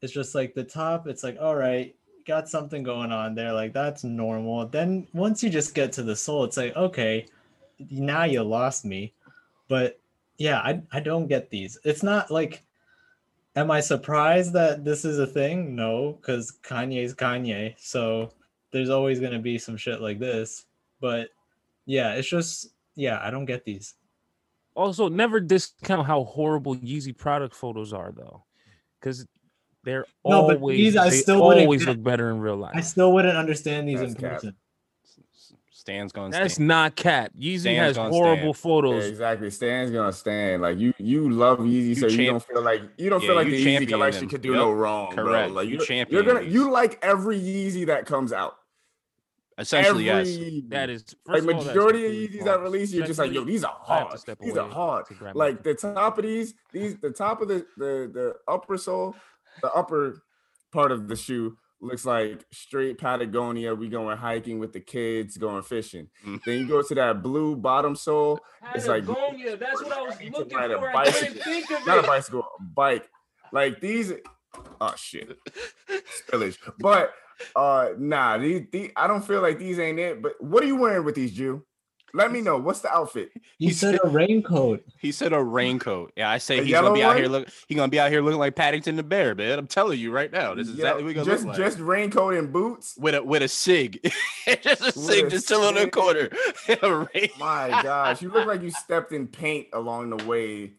[0.00, 1.94] it's just like the top, it's like, all right,
[2.26, 3.52] got something going on there.
[3.52, 4.66] Like that's normal.
[4.66, 7.26] Then once you just get to the sole, it's like, okay,
[7.90, 9.12] now you lost me.
[9.68, 9.98] But
[10.38, 11.78] yeah, I, I don't get these.
[11.84, 12.62] It's not like,
[13.56, 15.74] am I surprised that this is a thing?
[15.74, 17.74] No, because Kanye's Kanye.
[17.78, 18.32] So
[18.70, 20.66] there's always going to be some shit like this.
[21.00, 21.28] But
[21.86, 23.94] yeah, it's just, yeah, I don't get these.
[24.74, 28.44] Also, never discount how horrible Yeezy product photos are, though,
[29.00, 29.26] because
[29.84, 32.72] they're No, but always these I still wouldn't always look better in real life.
[32.74, 34.30] I still wouldn't understand these That's in cap.
[34.40, 34.56] person.
[35.74, 36.30] Stan's gonna.
[36.30, 36.66] That's Stan.
[36.68, 37.32] not cat.
[37.36, 38.46] Yeezy Stan's has horrible stand.
[38.46, 39.06] Yeah, photos.
[39.06, 39.50] exactly.
[39.50, 40.62] Stan's gonna stand.
[40.62, 43.46] Like you, you love Yeezy, so you don't feel like you don't Yeah, feel like
[43.48, 44.28] the Yeezy champion collection them.
[44.28, 44.56] could do Yep.
[44.58, 45.24] no wrong, bro.
[45.24, 45.52] Correct.
[45.52, 46.52] Like You you, you're gonna these.
[46.54, 48.58] you like every Yeezy that comes out.
[49.58, 50.38] Essentially, every yes.
[50.38, 50.68] Yeezy.
[50.70, 53.32] That is like first of all, majority of completely Yeezys that release, you're just like,
[53.32, 54.38] yo, these are I have to hard.
[54.40, 55.06] These are hard.
[55.06, 58.34] to grab my Like the top of these, these the top of the the the
[58.48, 59.14] upper sole,
[59.60, 60.22] the upper
[60.72, 63.74] part of the shoe looks like straight Patagonia.
[63.74, 66.08] We going hiking with the kids, going fishing.
[66.24, 66.40] Mm.
[66.44, 68.40] Then you go to that blue bottom sole.
[68.74, 70.88] It's like- Patagonia, that's what I was looking ride a for.
[70.90, 71.26] I bicycle.
[71.42, 73.08] couldn't think of not a bicycle, a bike.
[73.52, 74.12] Like these,
[74.80, 75.36] oh shit,
[76.30, 76.56] spillage.
[76.78, 77.12] But
[77.56, 80.22] uh, nah, these, I don't feel like these ain't it.
[80.22, 81.64] But what are you wearing with these, Ju?
[82.14, 82.58] Let me know.
[82.58, 83.30] What's the outfit?
[83.58, 84.84] You He said a raincoat.
[84.98, 86.12] He said a raincoat.
[86.16, 87.32] Yeah, I say A he's gonna yellow be out here one?
[87.42, 87.48] look.
[87.68, 89.58] He gonna be out here looking like Paddington the bear, man.
[89.58, 90.54] I'm telling you right now.
[90.54, 91.66] This is Yeah, exactly what we gonna just look like.
[91.66, 92.96] just raincoat and boots.
[92.98, 94.00] with a with a sig,
[94.62, 96.28] just a With sig, a just chilling in the corner.
[96.68, 100.72] A My gosh, you look like you stepped in paint along the way.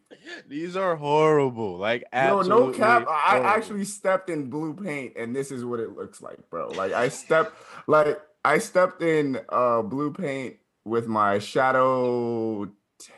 [0.48, 1.78] These are horrible.
[1.78, 2.72] Like No, absolutely.
[2.74, 3.08] no cap.
[3.10, 6.67] I actually stepped in blue paint, and this is what it looks like, bro.
[6.69, 7.54] Like I stepped,
[7.88, 12.69] like I stepped in uh blue paint with my shadow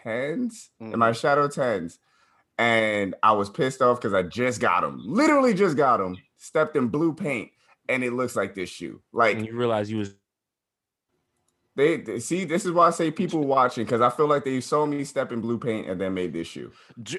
[0.04, 1.19] tens and my mm-hmm.
[1.19, 1.99] shadow tens,
[2.58, 5.01] and I was pissed off because I just got them.
[5.06, 6.17] Literally just got them.
[6.38, 7.51] Stepped in blue paint,
[7.89, 9.01] and it looks like this shoe.
[9.12, 10.13] Like And you realize you was
[11.75, 12.45] they, they- see.
[12.45, 15.31] This is why I say people watching because I feel like they saw me step
[15.31, 16.71] in blue paint and then made this shoe.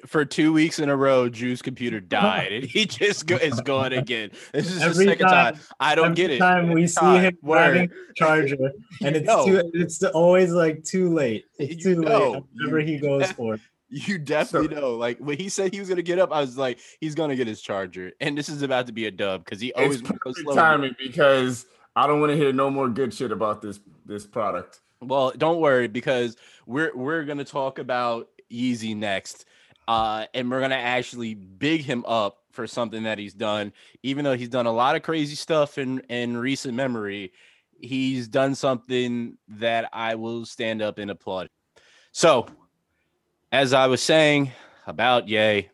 [0.06, 3.92] For two weeks in a row, Drew's computer died, and he just go, is gone
[3.92, 4.30] again.
[4.52, 5.54] This is Every the second time.
[5.54, 6.38] time- I don't Every get it.
[6.38, 7.24] time we Every see time.
[7.24, 7.56] him Word.
[7.72, 9.44] grabbing charger, and it's know.
[9.46, 11.44] too, it's always like too late.
[11.58, 12.30] It's You too know.
[12.30, 12.42] late.
[12.54, 13.58] Whatever he goes for.
[13.88, 14.96] You definitely know.
[14.96, 17.46] Like when he said he was gonna get up, I was like, he's gonna get
[17.46, 20.18] his charger, and this is about to be a dub because he always It's goes
[20.18, 20.54] perfect slow.
[20.56, 21.66] timing because
[21.96, 24.80] I don't want to hear no more good shit about this this product.
[25.00, 29.46] Well, don't worry because we're we're gonna talk about Yeezy next,
[29.88, 33.72] uh, and we're gonna actually big him up for something that he's done.
[34.02, 37.32] Even though he's done a lot of crazy stuff in in recent memory,
[37.80, 41.48] he's done something that I will stand up and applaud.
[42.12, 42.46] So,
[43.52, 44.52] as I was saying
[44.86, 45.70] about Ye,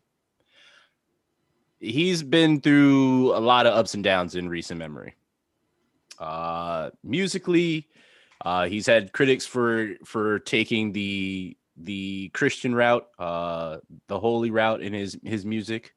[1.81, 5.17] he's been through a lot of ups and downs in recent memory.
[6.23, 7.89] Uh, musically,
[8.45, 14.83] uh, he's had critics for for taking the the Christian route, uh, the holy route
[14.83, 15.95] in his his music.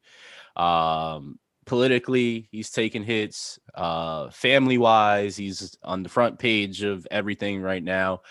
[0.56, 3.60] Um, politically, he's taken hits.
[3.76, 8.22] Uh, family wise, he's on the front page of everything right now.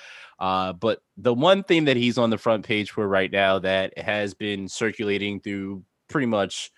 [0.40, 3.96] Uh, but the one thing that he's on the front page for right now that
[3.96, 6.72] has been circulating through pretty much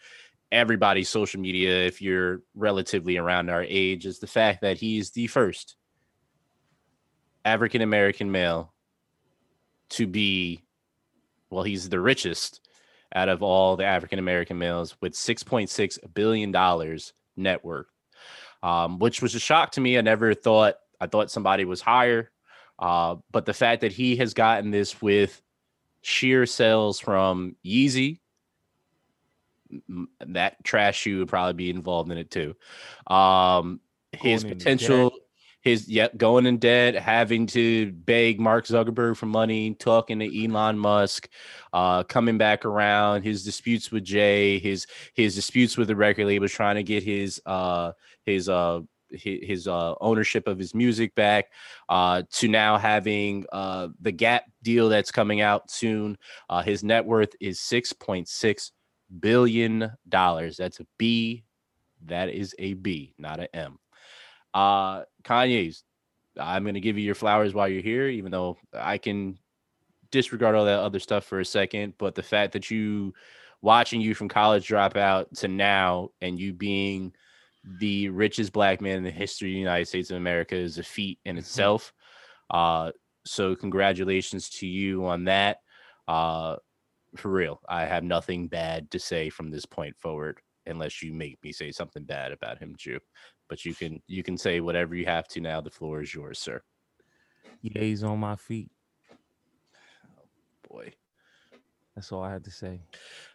[0.52, 5.26] everybody's social media, if you're relatively around our age, is the fact that he's the
[5.26, 5.76] first
[7.44, 8.72] African American male
[9.90, 10.64] to be,
[11.50, 12.61] well, he's the richest
[13.14, 16.98] out of all the African American males with $6.6 billion
[17.37, 17.87] net worth,
[18.62, 19.96] um, which was a shock to me.
[19.96, 22.30] I never thought, I thought somebody was higher.
[22.78, 25.40] Uh, but the fact that he has gotten this with
[26.02, 28.20] sheer sales from Yeezy,
[30.20, 32.54] that trash shoe would probably be involved in it too.
[33.06, 33.80] Um,
[34.12, 35.12] his potential,
[35.62, 40.79] his yep, going in debt, having to beg Mark Zuckerberg for money, talking to Elon
[40.79, 41.29] Musk,
[41.72, 46.52] uh, coming back around, his disputes with Jay, his his disputes with the record labels,
[46.52, 47.92] trying to get his uh
[48.24, 48.81] his uh
[49.12, 51.46] hi- his uh, ownership of his music back,
[51.88, 56.16] uh, to now having uh, the Gap deal that's coming out soon.
[56.48, 58.72] Uh, his net worth is six point six
[59.21, 60.57] billion dollars.
[60.57, 61.44] That's a B.
[62.07, 63.79] That is a B, not an M.
[64.54, 65.85] Uh, Kanye's.
[66.38, 69.38] I'm gonna give you your flowers while you're here, even though I can
[70.11, 71.94] disregard all that other stuff for a second.
[71.98, 73.15] But the fact that you
[73.63, 77.13] watching you from college dropout to now and you being
[77.81, 80.83] the richest black man in the history of the United States of America is a
[80.83, 81.92] feat in itself.
[82.50, 82.92] Uh,
[83.25, 85.59] so congratulations to you on that.
[86.07, 86.57] Uh,
[87.17, 91.38] for real, I have nothing bad to say from this point forward, unless you make
[91.42, 92.98] me say something bad about him, Ju.
[93.48, 95.60] But you can you can say whatever you have to now.
[95.60, 96.62] The floor is yours, sir.
[97.62, 98.71] Yeah, he's on my feet.
[99.10, 100.25] Oh
[100.69, 100.92] Boy.
[101.94, 102.81] That's all I had to say.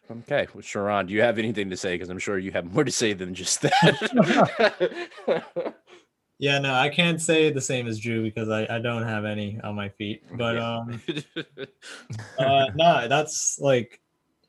[0.10, 1.96] Okay, well, Sharon, do you have anything to say?
[1.96, 5.18] Because I'm sure you have more to say than just that.
[6.42, 9.60] Yeah, no, I can't say the same as Drew because I, I don't have any
[9.64, 10.24] on my feet.
[10.34, 11.00] But um
[12.40, 14.02] uh no, that's like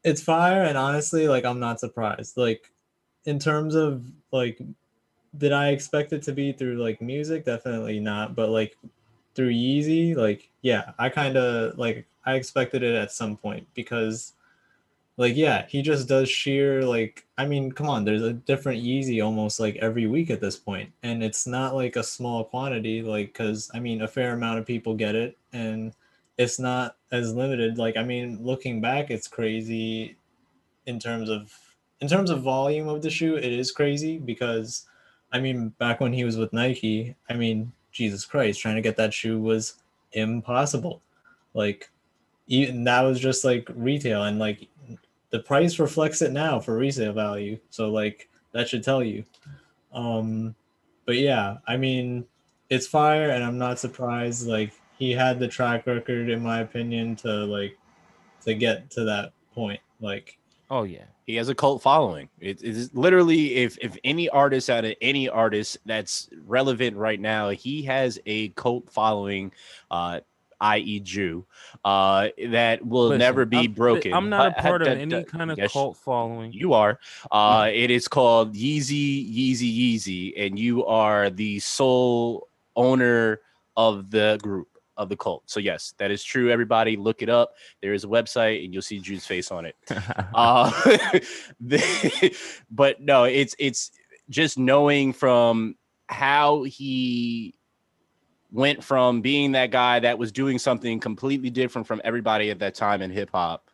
[0.03, 2.39] it's fire and honestly like I'm not surprised.
[2.39, 2.73] Like
[3.27, 4.59] in terms of like
[5.37, 7.45] did I expect it to be through like music?
[7.45, 8.35] Definitely not.
[8.35, 8.75] But like
[9.35, 14.33] through Yeezy, like yeah, I kind of like I expected it at some point because
[15.23, 19.25] like yeah, he just does sheer like I mean, come on, there's a different Yeezy
[19.25, 23.29] almost like every week at this point, and it's not like a small quantity, like
[23.29, 25.95] because I mean, a fair amount of people get it, and
[26.39, 27.79] it's not as limited.
[27.79, 30.17] Like I mean, looking back, it's crazy
[30.87, 31.57] in terms of
[32.01, 33.37] in terms of volume of the shoe.
[33.37, 34.87] It is crazy because
[35.33, 38.97] I mean, back when he was with Nike, I mean, Jesus Christ, trying to get
[38.97, 39.75] that shoe was
[40.15, 41.01] impossible.
[41.55, 41.91] Like
[42.49, 44.69] even that was just like retail and like
[45.33, 49.25] the price reflects it now for resale value so like that should tell you
[49.93, 50.55] um
[51.07, 52.25] but yeah i mean
[52.71, 57.17] it's fire and i'm not surprised like he had the track record in my opinion
[57.17, 57.77] to like
[58.43, 60.39] to get to that point like
[60.73, 61.05] Oh yeah.
[61.27, 62.31] he has a cult following.
[62.41, 67.51] It is literally if if any artist out of any artist that's relevant right now,
[67.51, 69.53] he has a cult following,
[69.91, 70.21] uh,
[70.63, 71.01] i.e.
[71.01, 71.45] Ju,
[71.85, 74.15] uh, that will Listen, never be I'm- broken.
[74.15, 76.53] I'm not a part of any kind of yes, cult following.
[76.53, 76.99] You are.
[77.31, 83.41] Uh, it is called Yeezy, Yeezy, Yeezy, and you are the sole owner
[83.77, 85.43] of the group of the cult.
[85.47, 86.51] So yes, that is true.
[86.51, 87.55] Everybody, look it up.
[87.81, 89.77] There is a website, and you'll see Ju's face on it.
[90.35, 90.71] Uh,
[91.61, 92.37] the-
[92.71, 93.91] but no, it's it's
[94.31, 95.77] just knowing from
[96.09, 97.55] how he
[98.53, 102.75] went from being that guy that was doing something completely different from everybody at that
[102.75, 103.71] time in hip hop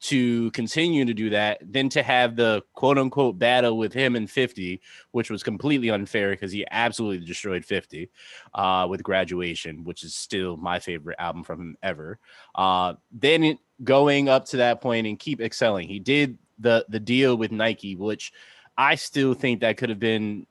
[0.00, 4.28] to continue to do that, then to have the quote unquote battle with him and
[4.28, 4.80] 50,
[5.12, 8.10] which was completely unfair because he absolutely destroyed 50
[8.54, 12.18] uh, with graduation, which is still my favorite album from him ever.
[12.56, 15.86] Uh, then going up to that point and keep excelling.
[15.86, 18.32] He did the the deal with Nike, which
[18.76, 20.46] I still think that could have been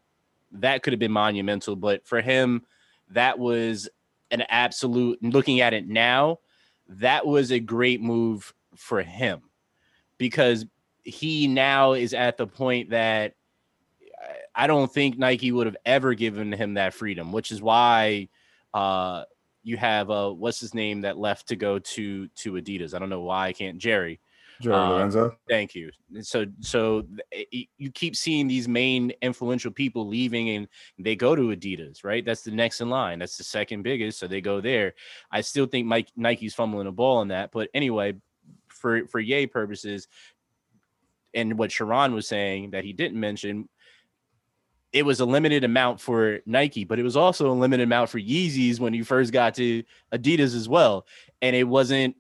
[0.54, 2.64] that could have been monumental, but for him,
[3.14, 3.90] that was
[4.32, 6.40] an absolute looking at it now,
[6.88, 9.42] that was a great move for him
[10.18, 10.66] because
[11.04, 13.36] he now is at the point that
[14.56, 18.30] I- don't think Nike would have ever given him that freedom, which is why
[18.74, 19.24] uh
[19.64, 22.94] you have uh what's his name that left to go to to Adidas.
[22.94, 24.20] I don't know why I can't Jerry.
[24.62, 25.38] Joey Uh, Lorenzo.
[25.50, 25.92] Thank you.
[26.22, 30.68] So so th- you keep seeing these main influential people leaving and
[31.00, 32.24] they go to Adidas, right?
[32.24, 33.20] That's the next in line.
[33.20, 34.94] That's the second biggest, so they go there.
[35.32, 38.14] I still think Mike Nike's fumbling a ball on that, but anyway,
[38.68, 40.08] for for Ye purposes,
[41.34, 43.68] and what Sharon was saying that he didn't mention,
[44.94, 48.20] it was a limited amount for Nike, but it was also a limited amount for
[48.20, 49.84] Yeezys when you first got to
[50.14, 51.06] Adidas as well,
[51.42, 52.16] and it wasn't.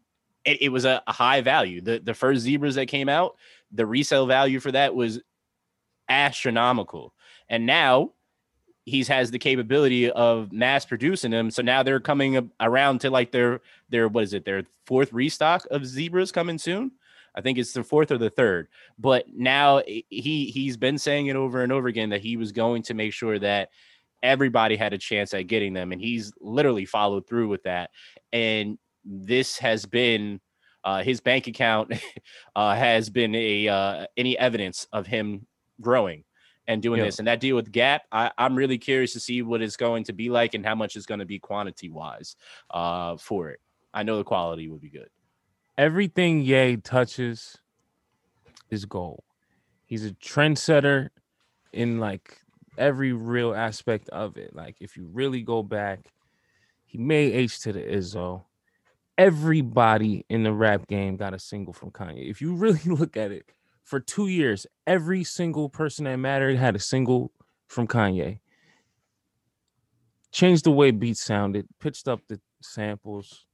[0.45, 1.81] It, it was a, a high value.
[1.81, 3.35] The the first zebras that came out,
[3.71, 5.19] the resale value for that was
[6.09, 7.13] astronomical,
[7.49, 8.11] and now
[8.85, 11.51] he's has the capability of mass producing them.
[11.51, 14.45] So now they're coming around to like their their what is it?
[14.45, 16.91] Their fourth restock of zebras coming soon.
[17.33, 18.67] I think it's the fourth or the third.
[18.99, 22.83] But now he he's been saying it over and over again that he was going
[22.83, 23.69] to make sure that
[24.23, 27.91] everybody had a chance at getting them, and he's literally followed through with that.
[28.33, 30.39] And this has been
[30.83, 31.93] uh, his bank account
[32.55, 35.45] uh, has been a uh, any evidence of him
[35.79, 36.23] growing
[36.67, 37.05] and doing Yeah.
[37.05, 37.19] this.
[37.19, 40.13] And that deal with Gap, I, I'm really curious to see what it's going to
[40.13, 42.35] be like and how much it's going to be quantity wise
[42.71, 43.59] uh, for it.
[43.93, 45.09] I know the quality would be good.
[45.77, 47.57] Everything Ye touches
[48.69, 49.23] is gold.
[49.85, 51.09] He's a trendsetter
[51.73, 52.37] in like
[52.77, 54.55] every real aspect of it.
[54.55, 56.11] Like if you really go back,
[56.85, 58.45] he made H to the Izzo.
[59.21, 62.27] Everybody in the rap game got a single from Kanye.
[62.27, 63.51] If you really look at it,
[63.83, 67.31] for two years, every single person that mattered had a single
[67.67, 68.39] from Kanye.
[70.31, 73.45] Changed the way beats sounded, pitched up the samples.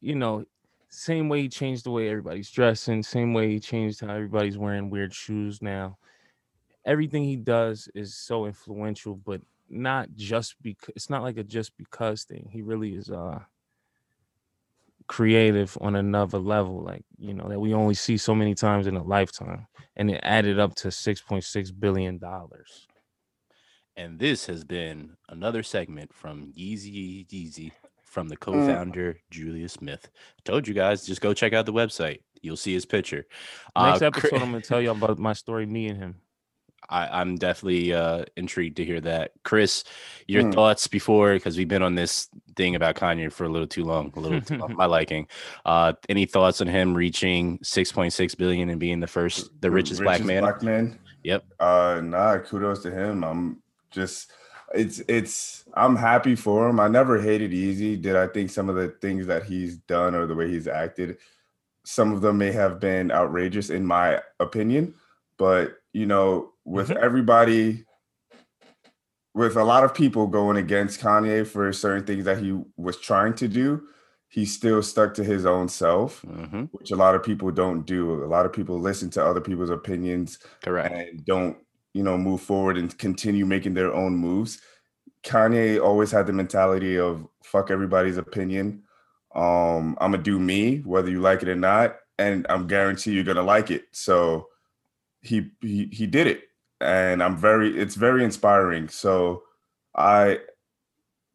[0.00, 0.44] You know,
[0.88, 4.90] same way he changed the way everybody's dressing, same way he changed how everybody's wearing
[4.90, 5.96] weird shoes now.
[6.84, 11.76] Everything he does is so influential, but not just because it's not like a just
[11.76, 12.48] because thing.
[12.50, 13.38] He really is uh
[15.10, 18.96] creative on another level, like you know, that we only see so many times in
[18.96, 19.66] a lifetime.
[19.96, 22.86] And it added up to six point six billion dollars.
[23.96, 27.72] And this has been another segment from Yeezy Yeezy
[28.04, 28.40] from the Mm.
[28.40, 30.08] co-founder Julius Smith.
[30.44, 32.20] Told you guys, just go check out the website.
[32.40, 33.26] You'll see his picture.
[33.76, 36.20] Next Uh, episode, Chri- I'm gonna tell you about my story, me and him.
[36.90, 39.32] I, I'm definitely uh, intrigued to hear that.
[39.44, 39.84] Chris,
[40.26, 40.50] your Hmm.
[40.50, 44.12] thoughts before because we've been on this thing about Kanye for a little too long,
[44.16, 45.28] a little too long, my liking.
[45.64, 50.22] Uh, any thoughts on him reaching 6.6 billion and being the first, the richest, black
[50.24, 50.42] man?
[50.42, 50.98] Black man.
[51.22, 51.44] Yep.
[51.60, 52.38] Uh, nah.
[52.38, 53.24] Kudos to him.
[53.24, 54.32] I'm just.
[54.72, 55.64] It's it's.
[55.74, 56.78] I'm happy for him.
[56.78, 57.96] I never hated Easy.
[57.96, 61.18] Did I think some of the things that he's done or the way he's acted,
[61.84, 64.94] some of them may have been outrageous in my opinion.
[65.38, 66.96] But you know, with Mhm.
[67.02, 67.84] everybody,
[69.34, 73.34] with a lot of people going against Kanye for certain things that he was trying
[73.34, 73.86] to do,
[74.28, 78.24] he still stuck to his own self, hmm which a lot of people don't do.
[78.24, 80.94] A lot of people listen to other people's opinions Correct.
[80.94, 81.56] and don't,
[81.94, 84.60] you know, move forward and continue making their own moves.
[85.24, 88.84] Kanye always had the mentality of fuck everybody's opinion.
[89.34, 93.24] Um, I'm gonna do me, whether you like it or not, and I'm guarantee you're
[93.24, 93.84] gonna like it.
[93.92, 94.48] So
[95.22, 96.44] he he he did it,
[96.80, 98.88] and I'm very it's very inspiring.
[98.88, 99.42] So
[99.94, 100.40] I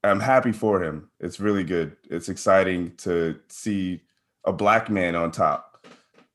[0.04, 1.10] am happy for him.
[1.20, 1.96] It's really good.
[2.10, 4.02] It's exciting to see
[4.46, 5.86] a black man on top.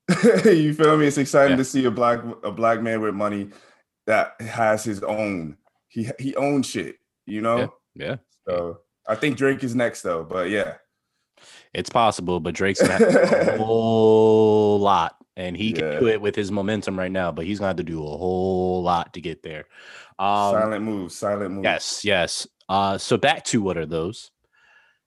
[0.45, 1.07] you feel me?
[1.07, 1.57] It's exciting Yeah.
[1.59, 3.51] to see a black a black man with money
[4.07, 5.57] that has his own.
[5.89, 6.97] He he owns shit,
[7.27, 7.75] you know.
[7.95, 8.17] Yeah.
[8.49, 10.75] So I think Drake is next though, but yeah,
[11.73, 16.09] It's possible, but Drake's gonna have to do a whole lot, and he can do
[16.09, 17.31] it with his momentum right now.
[17.31, 19.67] But he's gonna have to do a whole lot to get there.
[20.19, 21.65] Um, silent moves, silent moves.
[21.65, 22.47] Yes, yes.
[22.69, 24.31] Uh, so back to what are those?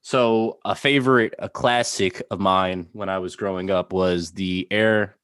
[0.01, 5.15] So a favorite, a classic of mine when I was growing up was the Air,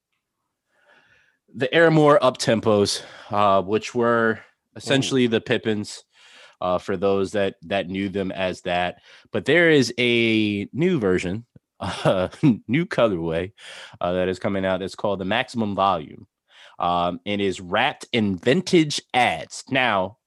[1.53, 4.39] the Air More up tempos, uh, which were
[4.75, 6.03] essentially the Pippens.
[6.61, 9.01] Uh, for those that that knew them as that,
[9.31, 11.45] but there is a new version,
[11.79, 12.27] uh,
[12.67, 13.51] new colorway
[14.01, 14.81] uh, that is coming out.
[14.81, 16.27] That's called the Maximum Volume.
[16.77, 19.65] Um, and is wrapped in vintage ads.
[19.69, 20.17] Now,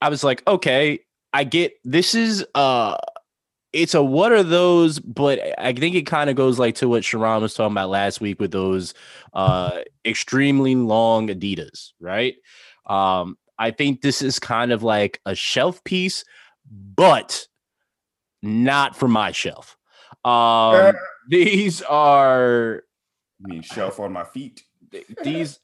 [0.00, 0.98] I was like, okay,
[1.32, 2.96] I get this is uh
[3.72, 7.04] it's a what are those, but I think it kind of goes like to what
[7.04, 8.94] Sharon was talking about last week with those
[9.32, 12.34] uh extremely long Adidas, right?
[12.86, 16.24] Um, I think this is kind of like a shelf piece,
[16.70, 17.46] but
[18.42, 19.76] not for my shelf.
[20.24, 20.94] Um,
[21.28, 22.84] these are
[23.44, 24.62] I mean, shelf on my feet.
[25.22, 25.60] these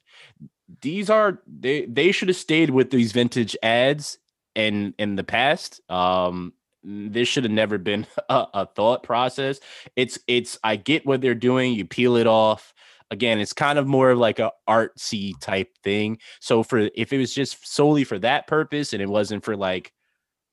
[0.81, 4.17] these are they they should have stayed with these vintage ads
[4.55, 9.59] in in the past um this should have never been a, a thought process
[9.95, 12.73] it's it's i get what they're doing you peel it off
[13.11, 17.17] again it's kind of more of like a artsy type thing so for if it
[17.17, 19.91] was just solely for that purpose and it wasn't for like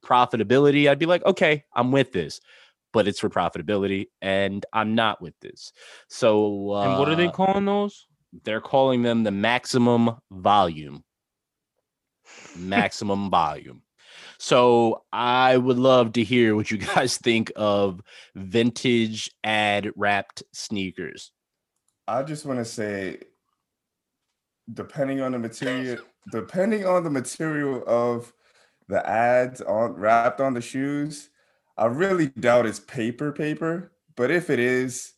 [0.04, 2.40] profitability i'd be like okay i'm with this
[2.92, 5.72] but it's for profitability and i'm not with this
[6.09, 8.07] so uh, and what are they calling those?
[8.44, 11.04] they're calling them the maximum volume.
[12.57, 13.82] Maximum volume.
[14.38, 18.00] So I would love to hear what you guys think of
[18.34, 21.32] vintage ad wrapped sneakers.
[22.09, 23.18] I just want to say,
[24.72, 25.98] depending on the material,
[26.30, 28.32] depending on the material of
[28.88, 31.30] the ads on wrapped on the shoes,
[31.76, 33.92] I really doubt it's paper paper.
[34.16, 35.12] But if it is,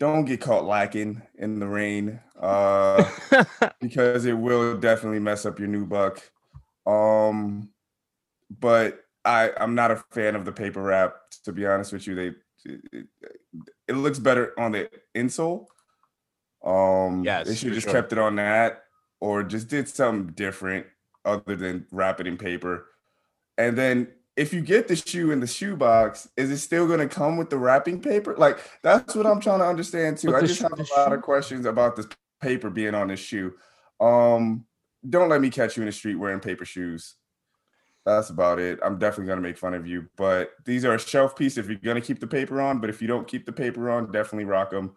[0.00, 3.04] don't get caught lacking in the rain, uh,
[3.80, 6.20] because it will definitely mess up your nubuck.
[6.86, 7.70] Um,
[8.60, 11.14] but I I'm not a fan of the paper wrap.
[11.44, 12.26] To be honest with you, they
[12.64, 13.06] it, it,
[13.88, 15.66] it looks better on the insole.
[16.64, 17.92] Um, Yes, they should for just sure.
[17.94, 18.84] kept it on that,
[19.20, 20.86] or just did something different
[21.24, 22.86] other than wrap it in paper.
[23.58, 26.98] And then if you get the shoe in the shoe box, is it still going
[27.00, 28.34] to come with the wrapping paper?
[28.36, 30.28] Like that's what I'm trying to understand too.
[30.32, 32.06] But I just sh- have a lot shoe- of questions about this
[32.40, 33.54] paper being on this shoe.
[34.00, 34.66] Um,
[35.08, 37.14] don't let me catch you in the street wearing paper shoes.
[38.04, 38.80] That's about it.
[38.82, 41.76] I'm definitely gonna make fun of you, but these are a shelf piece if you're
[41.78, 42.80] gonna keep the paper on.
[42.80, 44.94] But if you don't keep the paper on, definitely rock them.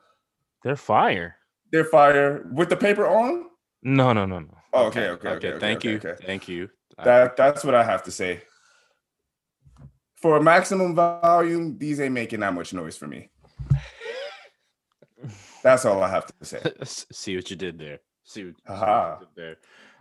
[0.64, 1.36] They're fire.
[1.72, 3.46] They're fire with the paper on.
[3.84, 4.58] No, no, no, no.
[4.74, 5.48] Oh, okay, okay, okay.
[5.50, 6.16] okay, thank okay, you, Okay.
[6.26, 6.70] thank you.
[7.04, 8.42] That that's what I have to say.
[10.16, 13.30] For a maximum volume, these ain't making that much noise for me.
[15.64, 16.62] That's all I have to say.
[16.84, 18.00] see what you did there.
[18.24, 19.58] See what, see what you did there.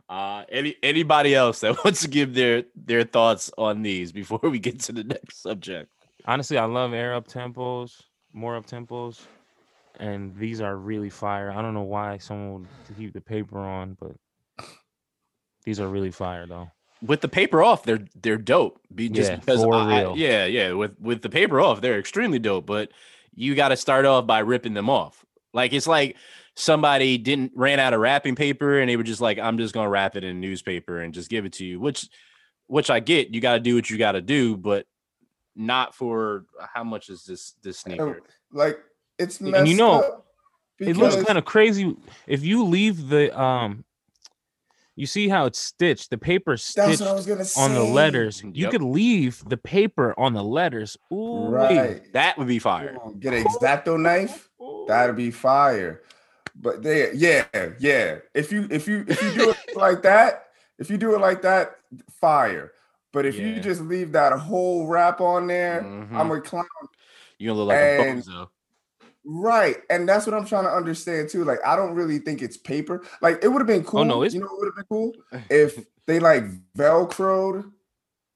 [0.08, 4.58] Uh, any anybody else that wants to give their their thoughts on these before we
[4.58, 5.90] get to the next subject?
[6.24, 8.00] Honestly, I love air up tempos,
[8.32, 9.20] more up tempos,
[9.98, 11.50] and these are really fire.
[11.50, 12.52] I don't know why someone
[12.88, 14.16] would keep the paper on, but
[15.64, 16.70] these are really fire though.
[17.02, 18.80] With the paper off, they're they're dope.
[18.94, 20.72] Be just Yeah, because for I- I- yeah, yeah.
[20.72, 22.66] With with the paper off, they're extremely dope.
[22.66, 22.90] But
[23.34, 25.24] you got to start off by ripping them off.
[25.52, 26.16] Like it's like
[26.54, 29.90] somebody didn't ran out of wrapping paper and they were just like, I'm just gonna
[29.90, 31.78] wrap it in newspaper and just give it to you.
[31.80, 32.08] Which
[32.66, 33.28] which I get.
[33.34, 34.86] You got to do what you got to do, but
[35.54, 36.44] not for
[36.74, 38.22] how much is this this sneaker?
[38.52, 38.78] Like
[39.18, 40.26] it's And messed you know, up
[40.78, 41.96] It looks kind of crazy
[42.26, 43.84] if you leave the um.
[44.98, 46.08] You see how it's stitched?
[46.08, 47.60] The paper That's stitched what I was gonna say.
[47.60, 48.42] on the letters.
[48.42, 48.70] You Yep.
[48.70, 50.96] could leave the paper on the letters.
[51.12, 52.10] Ooh, Right.
[52.14, 52.96] That would be fire.
[53.20, 54.48] Get an exacto knife.
[54.88, 56.02] That'd be fire.
[56.54, 57.44] But they, yeah,
[57.78, 58.20] yeah.
[58.32, 60.46] If you if you if you do it like that,
[60.78, 61.76] if you do it like that,
[62.18, 62.72] fire.
[63.12, 63.48] But if Yeah.
[63.48, 66.12] you just leave that whole wrap on there, Mhm.
[66.14, 66.64] I'm a clown.
[67.38, 68.48] You gonna look like And- a bozo.
[69.28, 69.78] Right.
[69.90, 71.44] And that's what I'm trying to understand too.
[71.44, 73.04] Like, I don't really think it's paper.
[73.20, 74.00] Like, it would have been cool.
[74.00, 75.12] Oh, no, it's- you know, it would have been cool
[75.50, 76.44] if they like
[76.76, 77.70] velcroed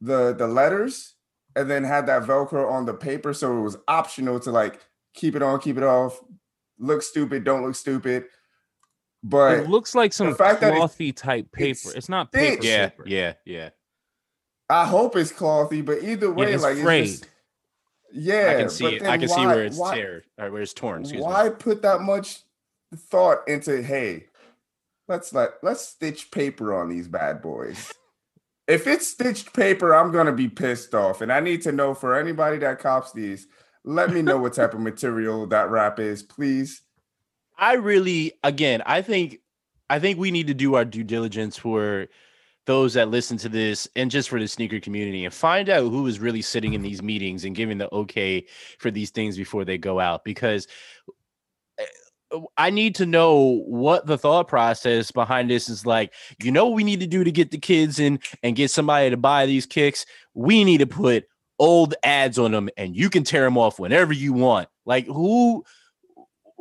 [0.00, 1.14] the the letters
[1.54, 4.80] and then had that velcro on the paper so it was optional to like
[5.14, 6.18] keep it on, keep it off,
[6.78, 8.24] look stupid, don't look stupid.
[9.22, 11.70] But It looks like some fact that it's- clothy type paper.
[11.72, 12.64] it's It's, not paper.
[12.64, 13.04] Yeah, paper.
[13.06, 13.70] yeah, yeah.
[14.68, 15.84] I hope it's clothy.
[15.84, 17.04] But either way, it's like frayed.
[17.04, 17.30] it's just,
[18.12, 19.02] yeah, I can see it.
[19.02, 21.02] I can see where it's why- teared or where it's torn.
[21.02, 21.54] Excuse why me.
[21.58, 22.42] put that much
[22.96, 24.24] thought into hey
[25.06, 27.92] let's let let's stitch paper on these bad boys
[28.66, 32.18] if it's stitched paper i'm gonna be pissed off and i need to know for
[32.18, 33.46] anybody that cops these
[33.84, 36.82] let me know what type of material that wrap is please
[37.60, 39.40] I really, again, I think,
[39.90, 42.06] I think we need to do our due diligence for
[42.66, 46.06] those that listen to this and just for the sneaker community and find out who
[46.06, 48.44] is really sitting in these meetings and giving the okay
[48.78, 50.68] for these things before they go out because
[51.78, 56.12] uh, I need to know what the thought process behind this is like.
[56.42, 59.16] You know we need to do to get the kids in and get somebody to
[59.16, 60.06] buy these kicks?
[60.34, 61.26] We need to put
[61.58, 64.68] old ads on them and you can tear them off whenever you want.
[64.86, 65.64] Like who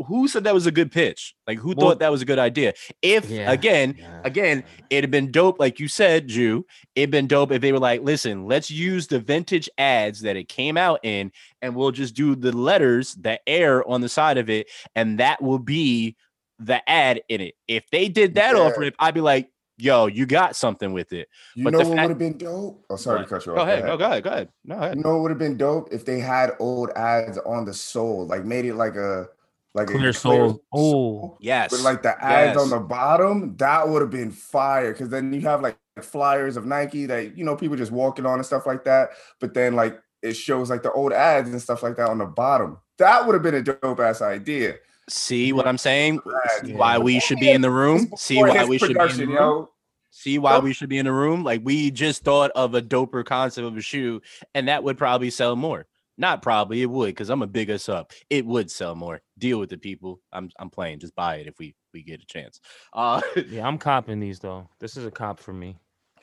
[0.07, 1.35] who said that was a good pitch?
[1.47, 2.73] Like who Well- thought that was a good idea?
[3.01, 4.21] If Yeah, again, yeah.
[4.23, 6.65] again, it'd have been dope, like you said, Ju.
[6.95, 10.47] It'd been dope if they were like, listen, let's use the vintage ads that it
[10.49, 11.31] came out in,
[11.61, 15.41] and we'll just do the letters, the air on the side of it, and that
[15.41, 16.15] will be
[16.59, 17.55] the ad in it.
[17.67, 18.79] If they did that off Yeah.
[18.85, 21.29] rip, I'd be like, yo, you got something with it.
[21.55, 23.23] you But know the what fact- would have been dope oh sorry What?
[23.23, 24.49] to cut you off Go ahead, no, go ahead, go ahead.
[24.65, 24.97] No, go ahead.
[24.97, 28.27] you know what would have been dope if they had old ads on the sole,
[28.27, 29.29] like made it like a
[29.73, 30.63] like Clear a sole.
[30.73, 31.37] Oh.
[31.39, 31.71] Yes.
[31.71, 34.91] with like the ads on the bottom, that would have been fire.
[34.91, 38.39] Because then you have like flyers of Nike that you know people just walking on
[38.39, 39.09] and stuff like that.
[39.39, 42.25] But then like it shows like the old ads and stuff like that on the
[42.25, 42.77] bottom.
[42.97, 44.75] That would have been a dope ass idea.
[45.07, 46.21] See what I'm saying?
[46.61, 48.11] See why we should be in the room?
[48.17, 49.35] See why we should be in the room?
[49.35, 49.69] yo.
[50.11, 51.43] See why we should be in the room?
[51.43, 54.21] Like we just thought of a doper concept of a shoe,
[54.53, 55.85] and that would probably sell more.
[56.19, 58.13] Not probably, it would, because I'm a big us up.
[58.29, 59.21] It would sell more.
[59.39, 60.21] Deal with the people.
[60.33, 60.99] I'm I'm playing.
[60.99, 62.61] Just buy it if we we get a chance.
[62.93, 64.69] Uh Yeah, I'm copping these though.
[64.79, 65.77] This is a cop for me.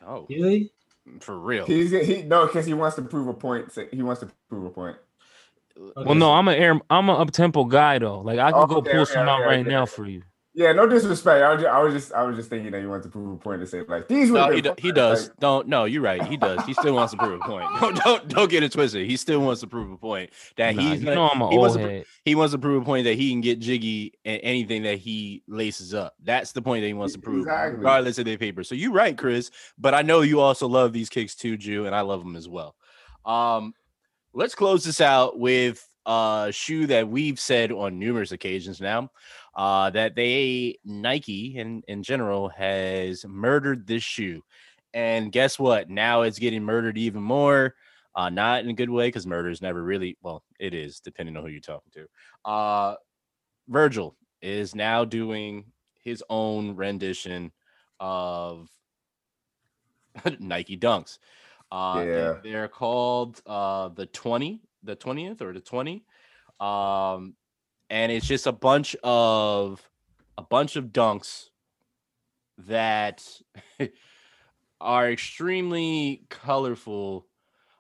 [0.06, 0.72] oh, Really?
[1.20, 1.66] for real.
[1.66, 3.72] He's he no because he wants to prove a point.
[3.72, 4.98] Say- He wants to prove a point.
[5.96, 6.80] Well, no, I'm an air.
[6.90, 8.20] I'm an up tempo guy though.
[8.20, 9.70] Like I could go Okay, pull okay, some out okay, right okay.
[9.70, 10.22] now for you.
[10.58, 11.42] Yeah, no disrespect.
[11.44, 13.30] I was just, I was just I was just thinking that you wanted to prove
[13.30, 14.30] a point to say like these.
[14.30, 15.28] No, he, do- he does.
[15.28, 16.24] like, Don't no, you're right.
[16.26, 16.64] He does.
[16.64, 17.66] He still wants to prove a point.
[17.80, 19.06] Don't don't, don't get it twisted.
[19.06, 21.50] He still wants to prove a point that Nah, he's you gonna- know I'm an
[21.52, 22.04] he wants old to head.
[22.24, 25.42] he wants to prove a point that he can get jiggy and anything that he
[25.46, 26.14] laces up.
[26.24, 27.76] That's the point that he wants to prove, Exactly.
[27.76, 28.64] regardless of their paper.
[28.64, 29.50] So you're right, Chris.
[29.76, 32.48] But I know you also love these kicks too, Ju, and I love them as
[32.48, 32.76] well.
[33.26, 33.74] Um,
[34.32, 39.10] let's close this out with a shoe that we've said on numerous occasions now.
[39.54, 44.42] Uh, that they Nike in in general has murdered this shoe,
[44.94, 45.90] and guess what?
[45.90, 47.74] Now it's getting murdered even more
[48.16, 51.36] uh, not in a good way because murder is never really well, it is depending
[51.36, 52.50] on who you're talking to.
[52.50, 52.96] Uh,
[53.68, 55.66] Virgil is now doing
[56.02, 57.52] his own rendition
[58.00, 58.70] of
[60.40, 61.18] Nike Dunks.
[61.70, 62.34] Uh, Yeah.
[62.42, 66.04] they're called uh, the 20, the 20th or the 20.
[66.60, 67.34] Um,
[67.90, 69.82] and it's just a bunch of
[70.38, 71.46] a bunch of dunks
[72.58, 73.24] that
[74.80, 77.26] are extremely colorful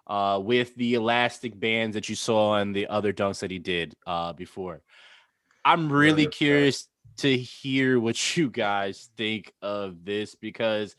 [0.06, 3.94] uh, with the elastic bands that you saw in the other dunks that he did
[4.06, 4.82] uh, before.
[5.64, 6.88] I'm really curious
[7.18, 10.94] to hear what you guys think of this because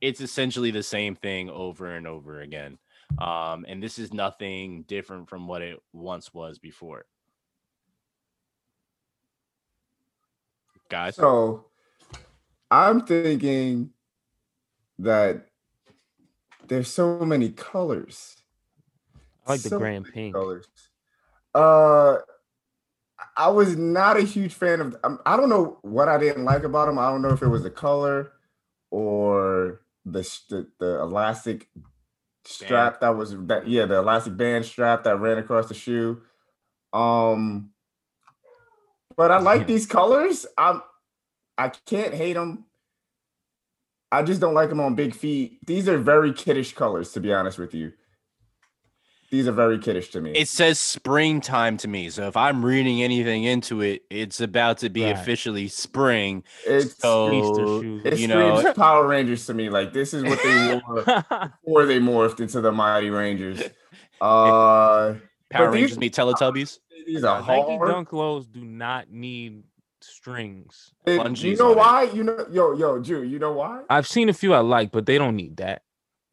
[0.00, 2.78] it's essentially the same thing over and over again.
[3.18, 7.06] Um, and this is nothing different from what it once was before.
[10.88, 11.66] Guys, So
[12.70, 13.90] I'm thinking
[14.98, 15.46] that
[16.68, 18.36] there's so many colors.
[19.46, 20.34] I like the So gray and pink.
[20.34, 20.66] colors.
[21.54, 22.18] Uh,
[23.36, 24.96] I was not a huge fan of.
[25.04, 26.98] um, I don't know what I didn't like about them.
[26.98, 28.32] I don't know if it was the color
[28.90, 31.68] or the the, the elastic
[32.44, 33.68] strap that was that.
[33.68, 36.22] Yeah, the elastic band strap that ran across the shoe.
[36.92, 37.70] Um,
[39.16, 40.46] but I like these colors.
[40.56, 40.82] I'm.
[41.56, 42.64] I can't hate them.
[44.10, 45.58] I just don't like them on big feet.
[45.66, 47.92] These are very kiddish colors, to be honest with you.
[49.34, 50.30] These are very kiddish to me.
[50.30, 52.08] it says springtime to me.
[52.10, 55.10] So if I'm reading anything into it, it's about to be Right.
[55.16, 56.44] officially spring.
[56.64, 58.02] It's So Easter shoes.
[58.04, 59.70] it you know, screams Power Rangers to me.
[59.70, 61.02] Like this is what they wore
[61.64, 63.60] before they morphed into the Mighty Rangers.
[64.20, 65.14] Uh,
[65.50, 66.78] Power But these- Rangers meet Teletubbies.
[67.06, 67.88] these are Nike hard.
[67.90, 69.64] Dunk Lows do not need
[70.00, 70.92] strings.
[71.06, 71.76] And bungees you know on it.
[71.78, 72.02] why?
[72.04, 73.22] You know, yo, yo, Drew.
[73.22, 73.82] You know why?
[73.90, 75.82] I've seen a few I like, but they don't need that.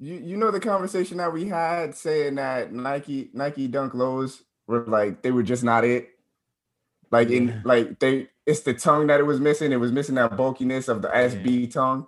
[0.02, 4.84] You you know the conversation that we had saying that Nike Nike Dunk Lows were
[4.88, 6.10] like they were just not it.
[7.12, 7.38] Like Yeah.
[7.38, 9.72] in like they it's the tongue that it was missing.
[9.72, 12.08] It was missing that bulkiness of the SB tongue.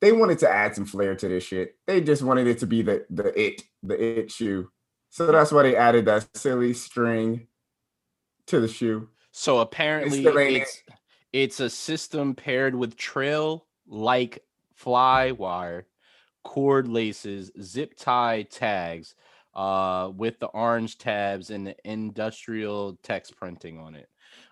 [0.00, 1.76] They wanted to add some flair to this shit.
[1.86, 4.70] They just wanted it to be the the it the it shoe.
[5.10, 7.48] So that's why they added that silly string
[8.46, 9.08] to the shoe.
[9.32, 10.62] So apparently still ain't it.
[10.62, 10.82] it's
[11.32, 14.44] it's a system paired with trail like
[14.80, 15.84] Flywire,
[16.44, 19.14] cord laces, zip tie tags,
[19.54, 24.08] uh, with the orange tabs and the industrial text printing on it.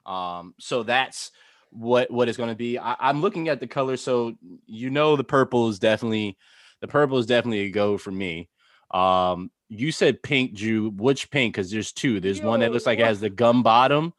[0.06, 1.30] Um, so that's
[1.70, 2.78] what what it's going to be.
[2.78, 4.34] I, I'm looking at the color, so
[4.66, 6.36] you know the purple is definitely
[6.80, 8.48] the purple is definitely a go for me.
[8.90, 10.90] Um, you said pink, Ju.
[10.90, 11.54] Which pink?
[11.54, 12.20] Because there's two.
[12.20, 14.12] There's one that looks like it has the gum bottom,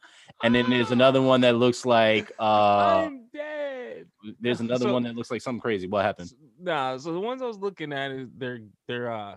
[0.43, 3.70] and then there's another one that looks like uh I'm dead.
[4.39, 5.88] There's another So- one that looks like something crazy.
[5.88, 6.32] What happened?
[6.60, 9.36] Nah, so the ones I was looking at is they're they're uh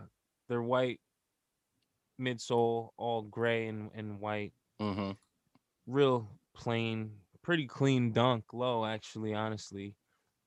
[0.48, 1.00] they're white
[2.20, 5.12] midsole, all gray and, and white, Mm-hmm.
[5.86, 7.12] real plain,
[7.42, 9.94] pretty clean dunk low actually, honestly.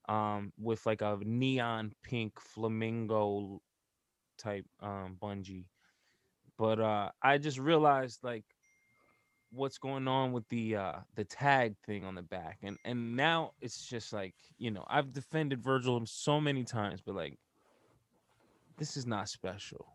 [0.09, 3.61] Um, with like a neon pink flamingo
[4.38, 5.65] type um bungee.
[6.57, 8.45] But uh I just realized like
[9.51, 13.51] what's going on with the uh the tag thing on the back and and now
[13.61, 17.37] it's just like you know i've defended virgil so many times but like
[18.77, 19.93] this is not special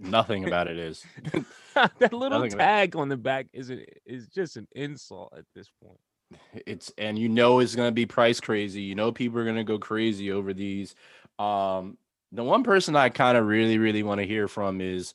[0.00, 1.04] Nothing about it is.
[1.74, 5.44] that little Nothing about- tag on the back is a, is just an insult at
[5.54, 5.98] this point
[6.66, 8.80] It's and you know it's gonna be price crazy.
[8.82, 10.94] You know people are gonna go crazy over these.
[11.38, 11.98] Um,
[12.32, 15.12] the one person I kind of really, really want to hear from is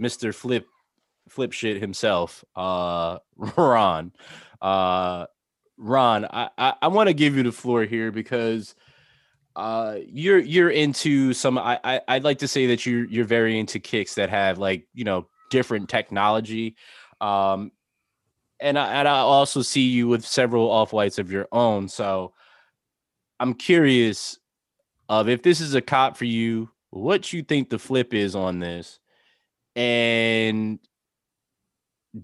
[0.00, 0.34] Mr.
[0.34, 0.66] Flip
[1.28, 4.12] Flip Shit himself, uh, Ron.
[4.60, 5.26] Uh,
[5.76, 8.74] Ron, I I, I want to give you the floor here because
[9.56, 13.58] uh you're you're into some I, I I'd like to say that you're you're very
[13.58, 16.76] into kicks that have like you know different technology.
[17.20, 17.72] Um
[18.60, 21.88] and I, and I also see you with several off whites of your own.
[21.88, 22.32] So
[23.40, 24.38] I'm curious
[25.08, 28.60] of if this is a cop for you, what you think the flip is on
[28.60, 29.00] this,
[29.76, 30.78] and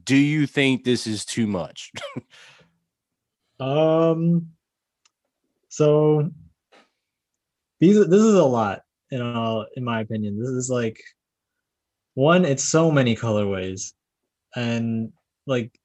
[0.05, 1.93] do you think this is too much?
[3.61, 4.53] Um.
[5.68, 6.30] So
[7.78, 8.80] these this is a lot
[9.11, 10.41] in all in my opinion.
[10.41, 11.01] This is like
[12.14, 12.45] one.
[12.45, 13.93] It's so many colorways,
[14.57, 15.12] and
[15.47, 15.78] like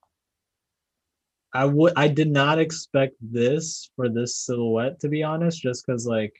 [1.52, 5.60] I would I did not expect this for this silhouette to be honest.
[5.60, 6.32] Just because like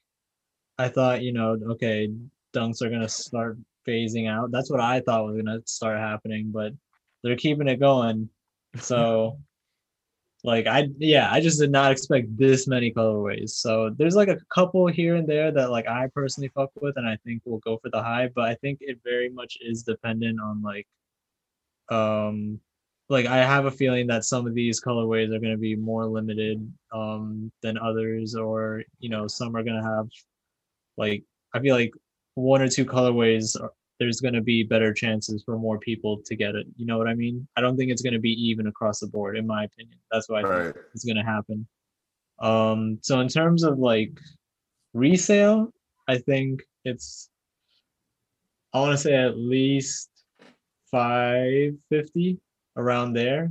[0.78, 2.10] I thought you know okay
[2.54, 4.50] dunks are gonna start phasing out.
[4.50, 6.72] That's what I thought was gonna start happening, but
[7.22, 8.28] they're keeping it going.
[8.78, 9.38] So
[10.44, 13.50] like I yeah, I just did not expect this many colorways.
[13.50, 17.08] So there's like a couple here and there that like I personally fuck with and
[17.08, 20.40] I think will go for the high, but I think it very much is dependent
[20.40, 20.86] on like
[21.90, 22.60] um
[23.08, 26.06] like I have a feeling that some of these colorways are going to be more
[26.06, 30.08] limited um than others or you know some are going to have
[30.96, 31.92] like I feel like
[32.34, 36.36] one or two colorways are, there's going to be better chances for more people to
[36.36, 36.66] get it.
[36.76, 37.47] You know what I mean?
[37.57, 39.99] I don't think it's going to be even across the board in my opinion.
[40.12, 40.74] That's why I Right.
[40.74, 41.66] think it's going to happen.
[42.38, 44.12] Um so in terms of like
[44.92, 45.72] resale,
[46.07, 47.30] I think it's
[48.74, 50.11] I want to say at least
[50.90, 52.38] 550
[52.76, 53.51] around there.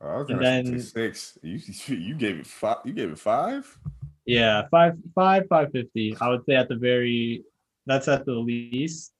[0.00, 1.38] Oh, I was And then- six.
[1.42, 1.58] You
[1.96, 2.78] you gave it five.
[2.84, 3.78] You gave it five.
[4.26, 6.16] Yeah, five five five fifty.
[6.20, 7.44] I would say at the very
[7.86, 9.12] that's at the least.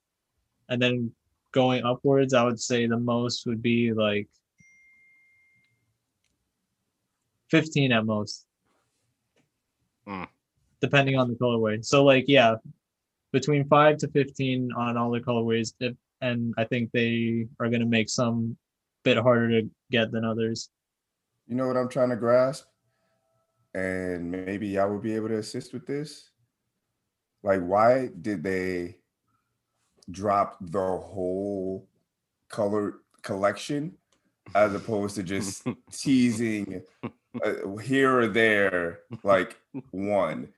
[0.68, 1.12] And then
[1.52, 4.28] going upwards, I would say the most would be like
[7.50, 8.46] 15 at most.
[10.06, 10.24] Hmm.
[10.80, 11.84] Depending on the colorway.
[11.84, 12.56] So like yeah,
[13.32, 17.80] between 5 to 15 on all the colorways if, and I think they are going
[17.80, 18.56] to make some
[19.02, 20.70] bit harder to get than others.
[21.46, 22.64] You know what I'm trying to grasp,
[23.74, 26.30] and maybe y'all would be able to assist with this.
[27.42, 28.96] Like, why did they
[30.10, 31.88] drop the whole
[32.48, 33.92] color collection
[34.54, 36.82] as opposed to just teasing
[37.42, 39.56] uh, here or there, like
[39.90, 40.48] one,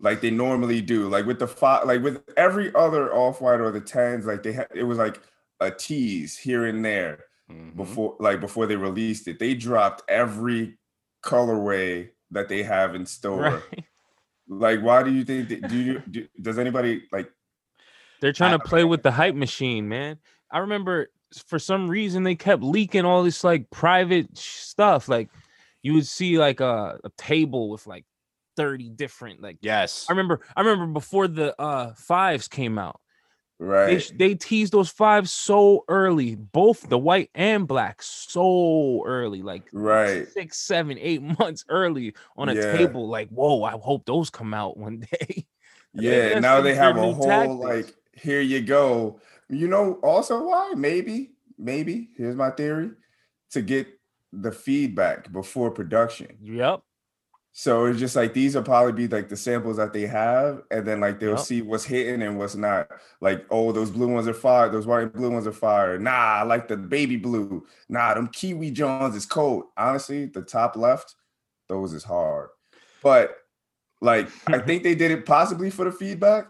[0.00, 1.08] like they normally do.
[1.08, 4.52] Like with the five, like with every other off white or the tens, like they
[4.52, 5.20] had it was like
[5.60, 7.76] a tease here and there Mhm.
[7.76, 9.38] before like before they released it.
[9.38, 10.78] They dropped every
[11.24, 13.40] colorway that they have in store.
[13.40, 13.84] Right.
[14.48, 15.48] Like, why do you think?
[15.48, 17.30] That, do you do, does anybody like?
[18.20, 20.18] They're trying I- to play with the hype machine, man.
[20.50, 21.08] I remember
[21.46, 25.08] for some reason they kept leaking all this like private stuff.
[25.08, 25.28] Like
[25.82, 28.04] you would see like a, a table with like
[28.56, 30.06] 30 different like Yes.
[30.08, 33.00] I remember I remember before the uh fives came out.
[33.58, 34.02] Right.
[34.02, 39.62] sh- they teased those fives so early, both the white and black, so early, like
[39.72, 40.28] Right.
[40.28, 42.76] six, seven, eight months early on a Yeah.
[42.76, 43.08] table.
[43.08, 45.46] Like, whoa, I hope those come out one day.
[45.94, 46.38] Yeah.
[46.38, 47.58] now they have a whole tactics.
[47.60, 47.94] like.
[48.16, 49.20] Here you go.
[49.48, 49.94] You know.
[50.02, 50.72] Also, why?
[50.76, 51.32] Maybe.
[51.58, 52.10] Maybe.
[52.16, 52.90] Here's my theory:
[53.50, 53.88] to get
[54.32, 56.36] the feedback before production.
[56.42, 56.80] Yep.
[57.58, 60.86] So it's just like these will probably be like the samples that they have, and
[60.86, 61.40] then like they'll Yup.
[61.40, 62.86] see what's hitting and what's not.
[63.22, 65.98] Like, oh, those blue ones are fire, those white and blue ones are fire.
[65.98, 67.64] Nah, I like the baby blue.
[67.88, 69.64] Nah, them Kiwi Johns is cold.
[69.74, 71.14] Honestly, the top left,
[71.66, 72.50] those is hard.
[73.02, 73.34] But
[74.02, 76.48] like, I think they did it possibly for the feedback.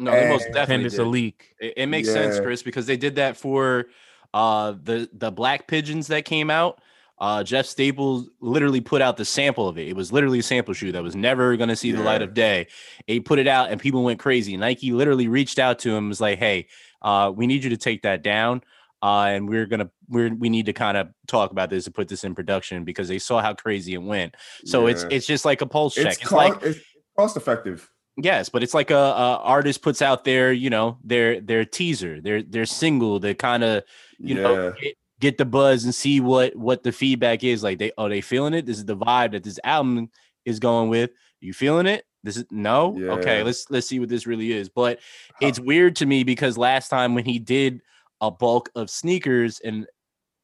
[0.00, 1.54] No, they most definitely Pretend it's a leak.
[1.60, 3.86] It, it makes sense, Chris, because they did that for
[4.32, 6.80] uh the the black pigeons that came out.
[7.18, 9.88] Uh Jeff Staples literally put out the sample of it.
[9.88, 12.68] It was literally a sample shoe that was never gonna see the light of day.
[13.06, 14.56] He put it out and people went crazy.
[14.56, 16.68] Nike literally reached out to him and was like, Hey,
[17.02, 18.62] uh, we need you to take that down.
[19.02, 22.06] Uh, and we're gonna we're we need to kind of talk about this and put
[22.08, 24.34] this in production because they saw how crazy it went.
[24.64, 25.08] So it's Yeah.
[25.12, 26.06] it's just like a pulse check.
[26.06, 26.80] it's, It's, cost, like it's
[27.16, 27.90] cost effective.
[28.22, 32.20] Yes, but it's like a, a artist puts out their, you know, their their teaser,
[32.20, 33.84] their their single to kind of,
[34.18, 34.42] you yeah.
[34.42, 37.62] know, get, get the buzz and see what what the feedback is.
[37.62, 38.66] Like they are they feeling it?
[38.66, 40.10] This is the vibe that this album
[40.44, 41.10] is going with.
[41.40, 42.04] You feeling it?
[42.22, 42.96] This is no?
[43.18, 44.68] Okay, let's let's see what this really is.
[44.68, 44.98] But
[45.40, 47.80] How- it's weird to me because last time when he did
[48.20, 49.86] a bulk of sneakers and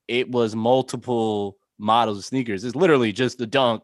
[0.08, 3.82] it was multiple models of sneakers, it's literally just the dunk,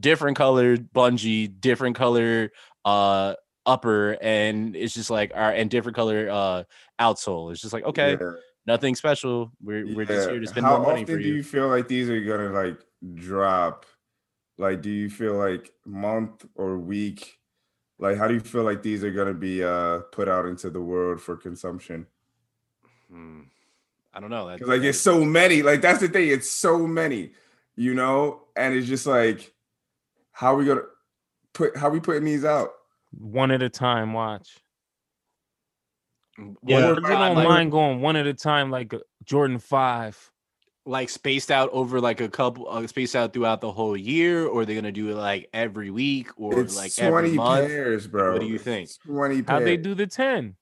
[0.00, 2.50] different colored bungee, different color
[2.86, 3.34] uh
[3.66, 6.64] upper, and it's just like our and different color uh
[6.98, 7.52] outsole.
[7.52, 8.32] It's just like okay, yeah.
[8.66, 9.52] nothing special.
[9.62, 11.34] We're we're just here to spend How more money often for do you.
[11.34, 12.78] you feel like these are gonna like
[13.14, 13.84] drop?
[14.56, 17.38] Like, do you feel like month or week?
[17.98, 20.80] Like, how do you feel like these are gonna be uh put out into the
[20.80, 22.06] world for consumption?
[23.10, 23.42] Hmm.
[24.14, 24.48] I don't know.
[24.48, 25.62] That, like it's so many.
[25.62, 26.28] Like that's the thing.
[26.28, 27.32] It's so many,
[27.74, 28.44] you know.
[28.56, 29.52] And it's just like,
[30.32, 30.82] how are we gonna
[31.52, 31.76] put?
[31.76, 32.70] How we putting these out?
[33.18, 34.12] One at a time.
[34.12, 34.58] Watch.
[36.36, 36.76] What Yeah.
[36.90, 38.92] are I they don't on, like, mind going one at a time, like
[39.24, 40.30] Jordan Five.
[40.88, 44.64] like spaced out over like a couple, uh, spaced out throughout the whole year, or
[44.64, 47.66] they're they gonna do it like every week or It's like every twenty month?
[47.68, 48.34] pairs, bro.
[48.34, 48.90] What do you It's think?
[49.04, 49.42] Twenty.
[49.48, 50.54] How they do the ten?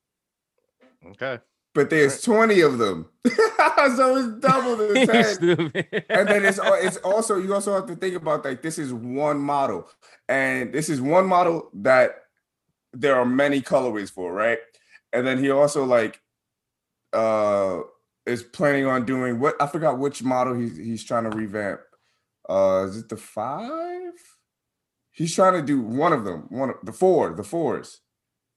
[1.08, 1.40] Okay.
[1.74, 6.04] But there's twenty of them, so it's double the ten.
[6.08, 9.38] And then it's it's also you also have to think about like this is one
[9.40, 9.90] model,
[10.28, 12.23] and this is one model that
[12.94, 14.58] there are many colorways for, right?
[15.12, 16.20] And then he also like
[17.12, 17.80] uh
[18.26, 21.80] is planning on doing what I forgot which model he's he's trying to revamp.
[22.48, 24.12] Uh is it the five?
[25.12, 28.00] He's trying to do one of them, one of the four, the fours.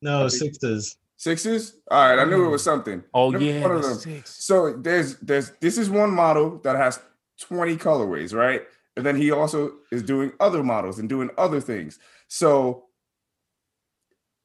[0.01, 0.97] No, sixes.
[1.17, 1.77] Sixes?
[1.89, 3.03] All right, I knew it was something.
[3.13, 3.95] oh Never yeah, one of them.
[3.95, 4.43] six.
[4.45, 6.99] So there's there's this is one model that has
[7.41, 8.63] 20 colorways, right?
[8.95, 11.99] And then he also is doing other models and doing other things.
[12.27, 12.85] So,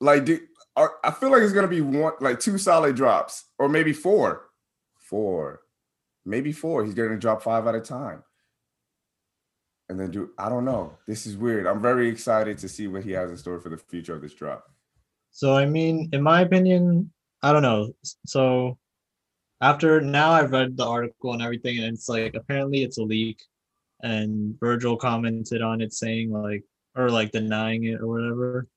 [0.03, 0.41] like, do,
[0.77, 4.49] are, I feel like it's gonna be one, like two solid drops, or maybe four,
[4.99, 5.61] four,
[6.27, 6.85] maybe four.
[6.85, 8.25] He's gonna drop five at a time,
[9.89, 10.31] and then do.
[10.37, 10.99] I don't know.
[11.07, 11.67] This is weird.
[11.67, 14.35] I'm very excited to see what he has in store for the future of this
[14.35, 14.65] drop.
[15.31, 17.93] So I mean, in my opinion, I don't know.
[18.27, 18.79] So
[19.61, 23.41] after now I've read the article and everything, and it's like apparently it's a leak,
[24.03, 26.65] and Virgil commented on it saying like
[26.97, 28.69] or like denying it or whatever.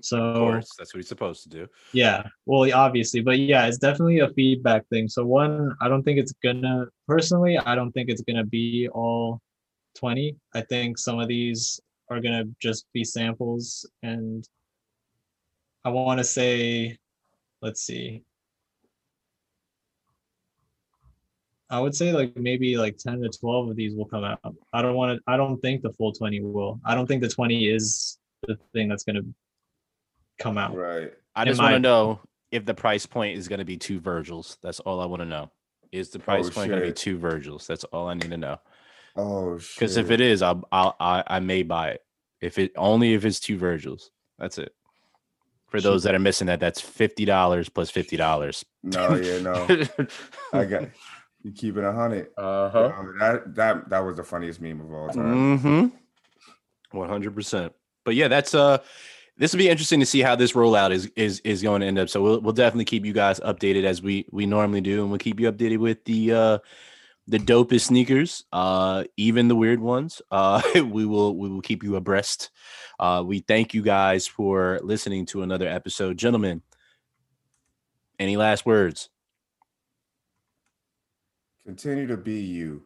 [0.00, 1.66] So Of course, that's what he's supposed to do.
[1.92, 5.08] yeah, well obviously, but yeah, it's definitely a feedback thing.
[5.08, 9.40] So one, I don't think it's gonna personally, I don't think it's gonna be all
[9.96, 10.36] 20.
[10.54, 14.46] I think some of these are gonna just be samples and
[15.84, 16.98] I want to say,
[17.62, 18.22] let's see.
[21.70, 24.54] I would say like maybe like 10 to 12 of these will come out.
[24.72, 26.80] I don't want to, I don't think the full 20 will.
[26.84, 29.26] I don't think the 20 is the thing that's going to
[30.38, 30.74] come out.
[30.76, 31.12] Right.
[31.34, 32.20] I just want to know
[32.50, 34.58] if the price point is going to be two Virgils.
[34.62, 35.50] That's all I want to know.
[35.92, 37.66] Is the price Oh, point going to be two Virgils?
[37.66, 38.58] That's all I need to know.
[39.16, 39.76] Oh shit.
[39.76, 42.04] Because if it is, I'll, I'll I I may buy it.
[42.40, 44.10] If it only if it's two Virgils.
[44.38, 44.74] That's it.
[45.68, 48.64] For those that are missing that, that's fifty dollars plus fifty dollars.
[48.82, 49.66] no, yeah, no.
[50.52, 50.88] I got
[51.42, 52.28] you keep it a hundred.
[52.36, 52.92] uh huh.
[52.96, 55.58] Um, that that that was the funniest meme of all time.
[55.58, 56.96] Mm-hmm.
[56.98, 57.72] One hundred percent.
[58.04, 58.78] But yeah, that's uh
[59.38, 61.98] this will be interesting to see how this rollout is is is going to end
[61.98, 62.08] up.
[62.08, 65.18] So we'll we'll definitely keep you guys updated as we we normally do, and we'll
[65.18, 66.58] keep you updated with the uh
[67.28, 70.22] the dopest sneakers, uh, even the weird ones.
[70.30, 72.50] Uh we will we will keep you abreast.
[72.98, 76.16] Uh we thank you guys for listening to another episode.
[76.16, 76.62] Gentlemen,
[78.18, 79.10] any last words?
[81.66, 82.84] Continue to be you.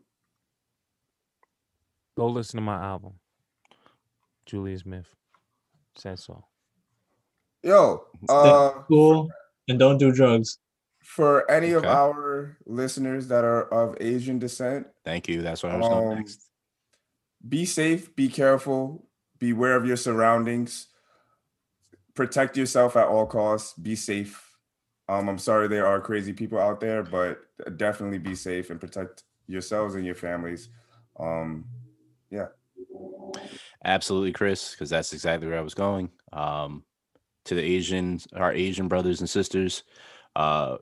[2.17, 3.13] Go listen to my album.
[4.47, 5.15] Julia Smith
[5.97, 6.45] said so.
[7.63, 9.29] Yo, Stay uh, Cool.
[9.69, 10.59] And don't do drugs.
[11.05, 15.43] for any of our listeners that are of Asian descent, Thank you.
[15.43, 16.49] That's what I was going Um, next.
[17.49, 19.07] be safe, be careful,
[19.39, 20.87] beware of your surroundings,
[22.15, 24.47] protect yourself at all costs, be safe.
[25.09, 27.41] Um, I'm sorry there are crazy people out there, but
[27.77, 30.69] definitely be safe and protect yourselves and your families.
[31.19, 31.65] Um,
[33.85, 36.11] Absolutely, Chris, because that's exactly where I was going.
[36.33, 36.85] Um,
[37.47, 39.83] to the Asians, our Asian brothers and sisters,
[40.37, 40.77] uh,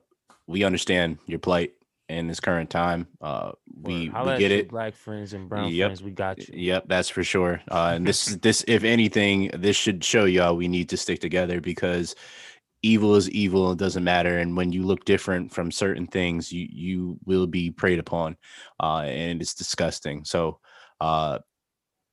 [0.47, 1.73] we understand your plight
[2.09, 3.07] in this current time.
[3.21, 4.69] Uh, we, we get it.
[4.69, 5.87] Black friends and brown Yep.
[5.87, 6.53] friends, we got you.
[6.53, 7.61] Yep, that's for sure.
[7.71, 11.61] Uh, and this, this, if anything, this should show y'all we need to stick together
[11.61, 12.15] because
[12.81, 13.71] evil is evil.
[13.71, 14.39] It doesn't matter.
[14.39, 18.37] And when you look different from certain things, you you will be preyed upon,
[18.81, 20.23] uh, and it's disgusting.
[20.25, 20.59] So,
[20.99, 21.39] uh,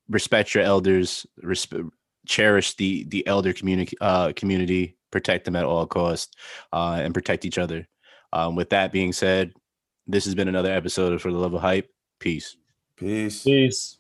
[0.09, 1.27] respect your elders.
[1.43, 1.91] Resp-
[2.27, 3.97] cherish the the elder community.
[4.01, 4.97] Uh, community.
[5.11, 6.35] Protect them at all costs,
[6.73, 7.87] uh, and protect each other.
[8.33, 9.53] Um, with that being said,
[10.07, 11.89] this has been another episode of For the Love of Hype.
[12.19, 12.57] Peace.
[12.97, 13.45] peace.
[13.45, 13.99] Peace.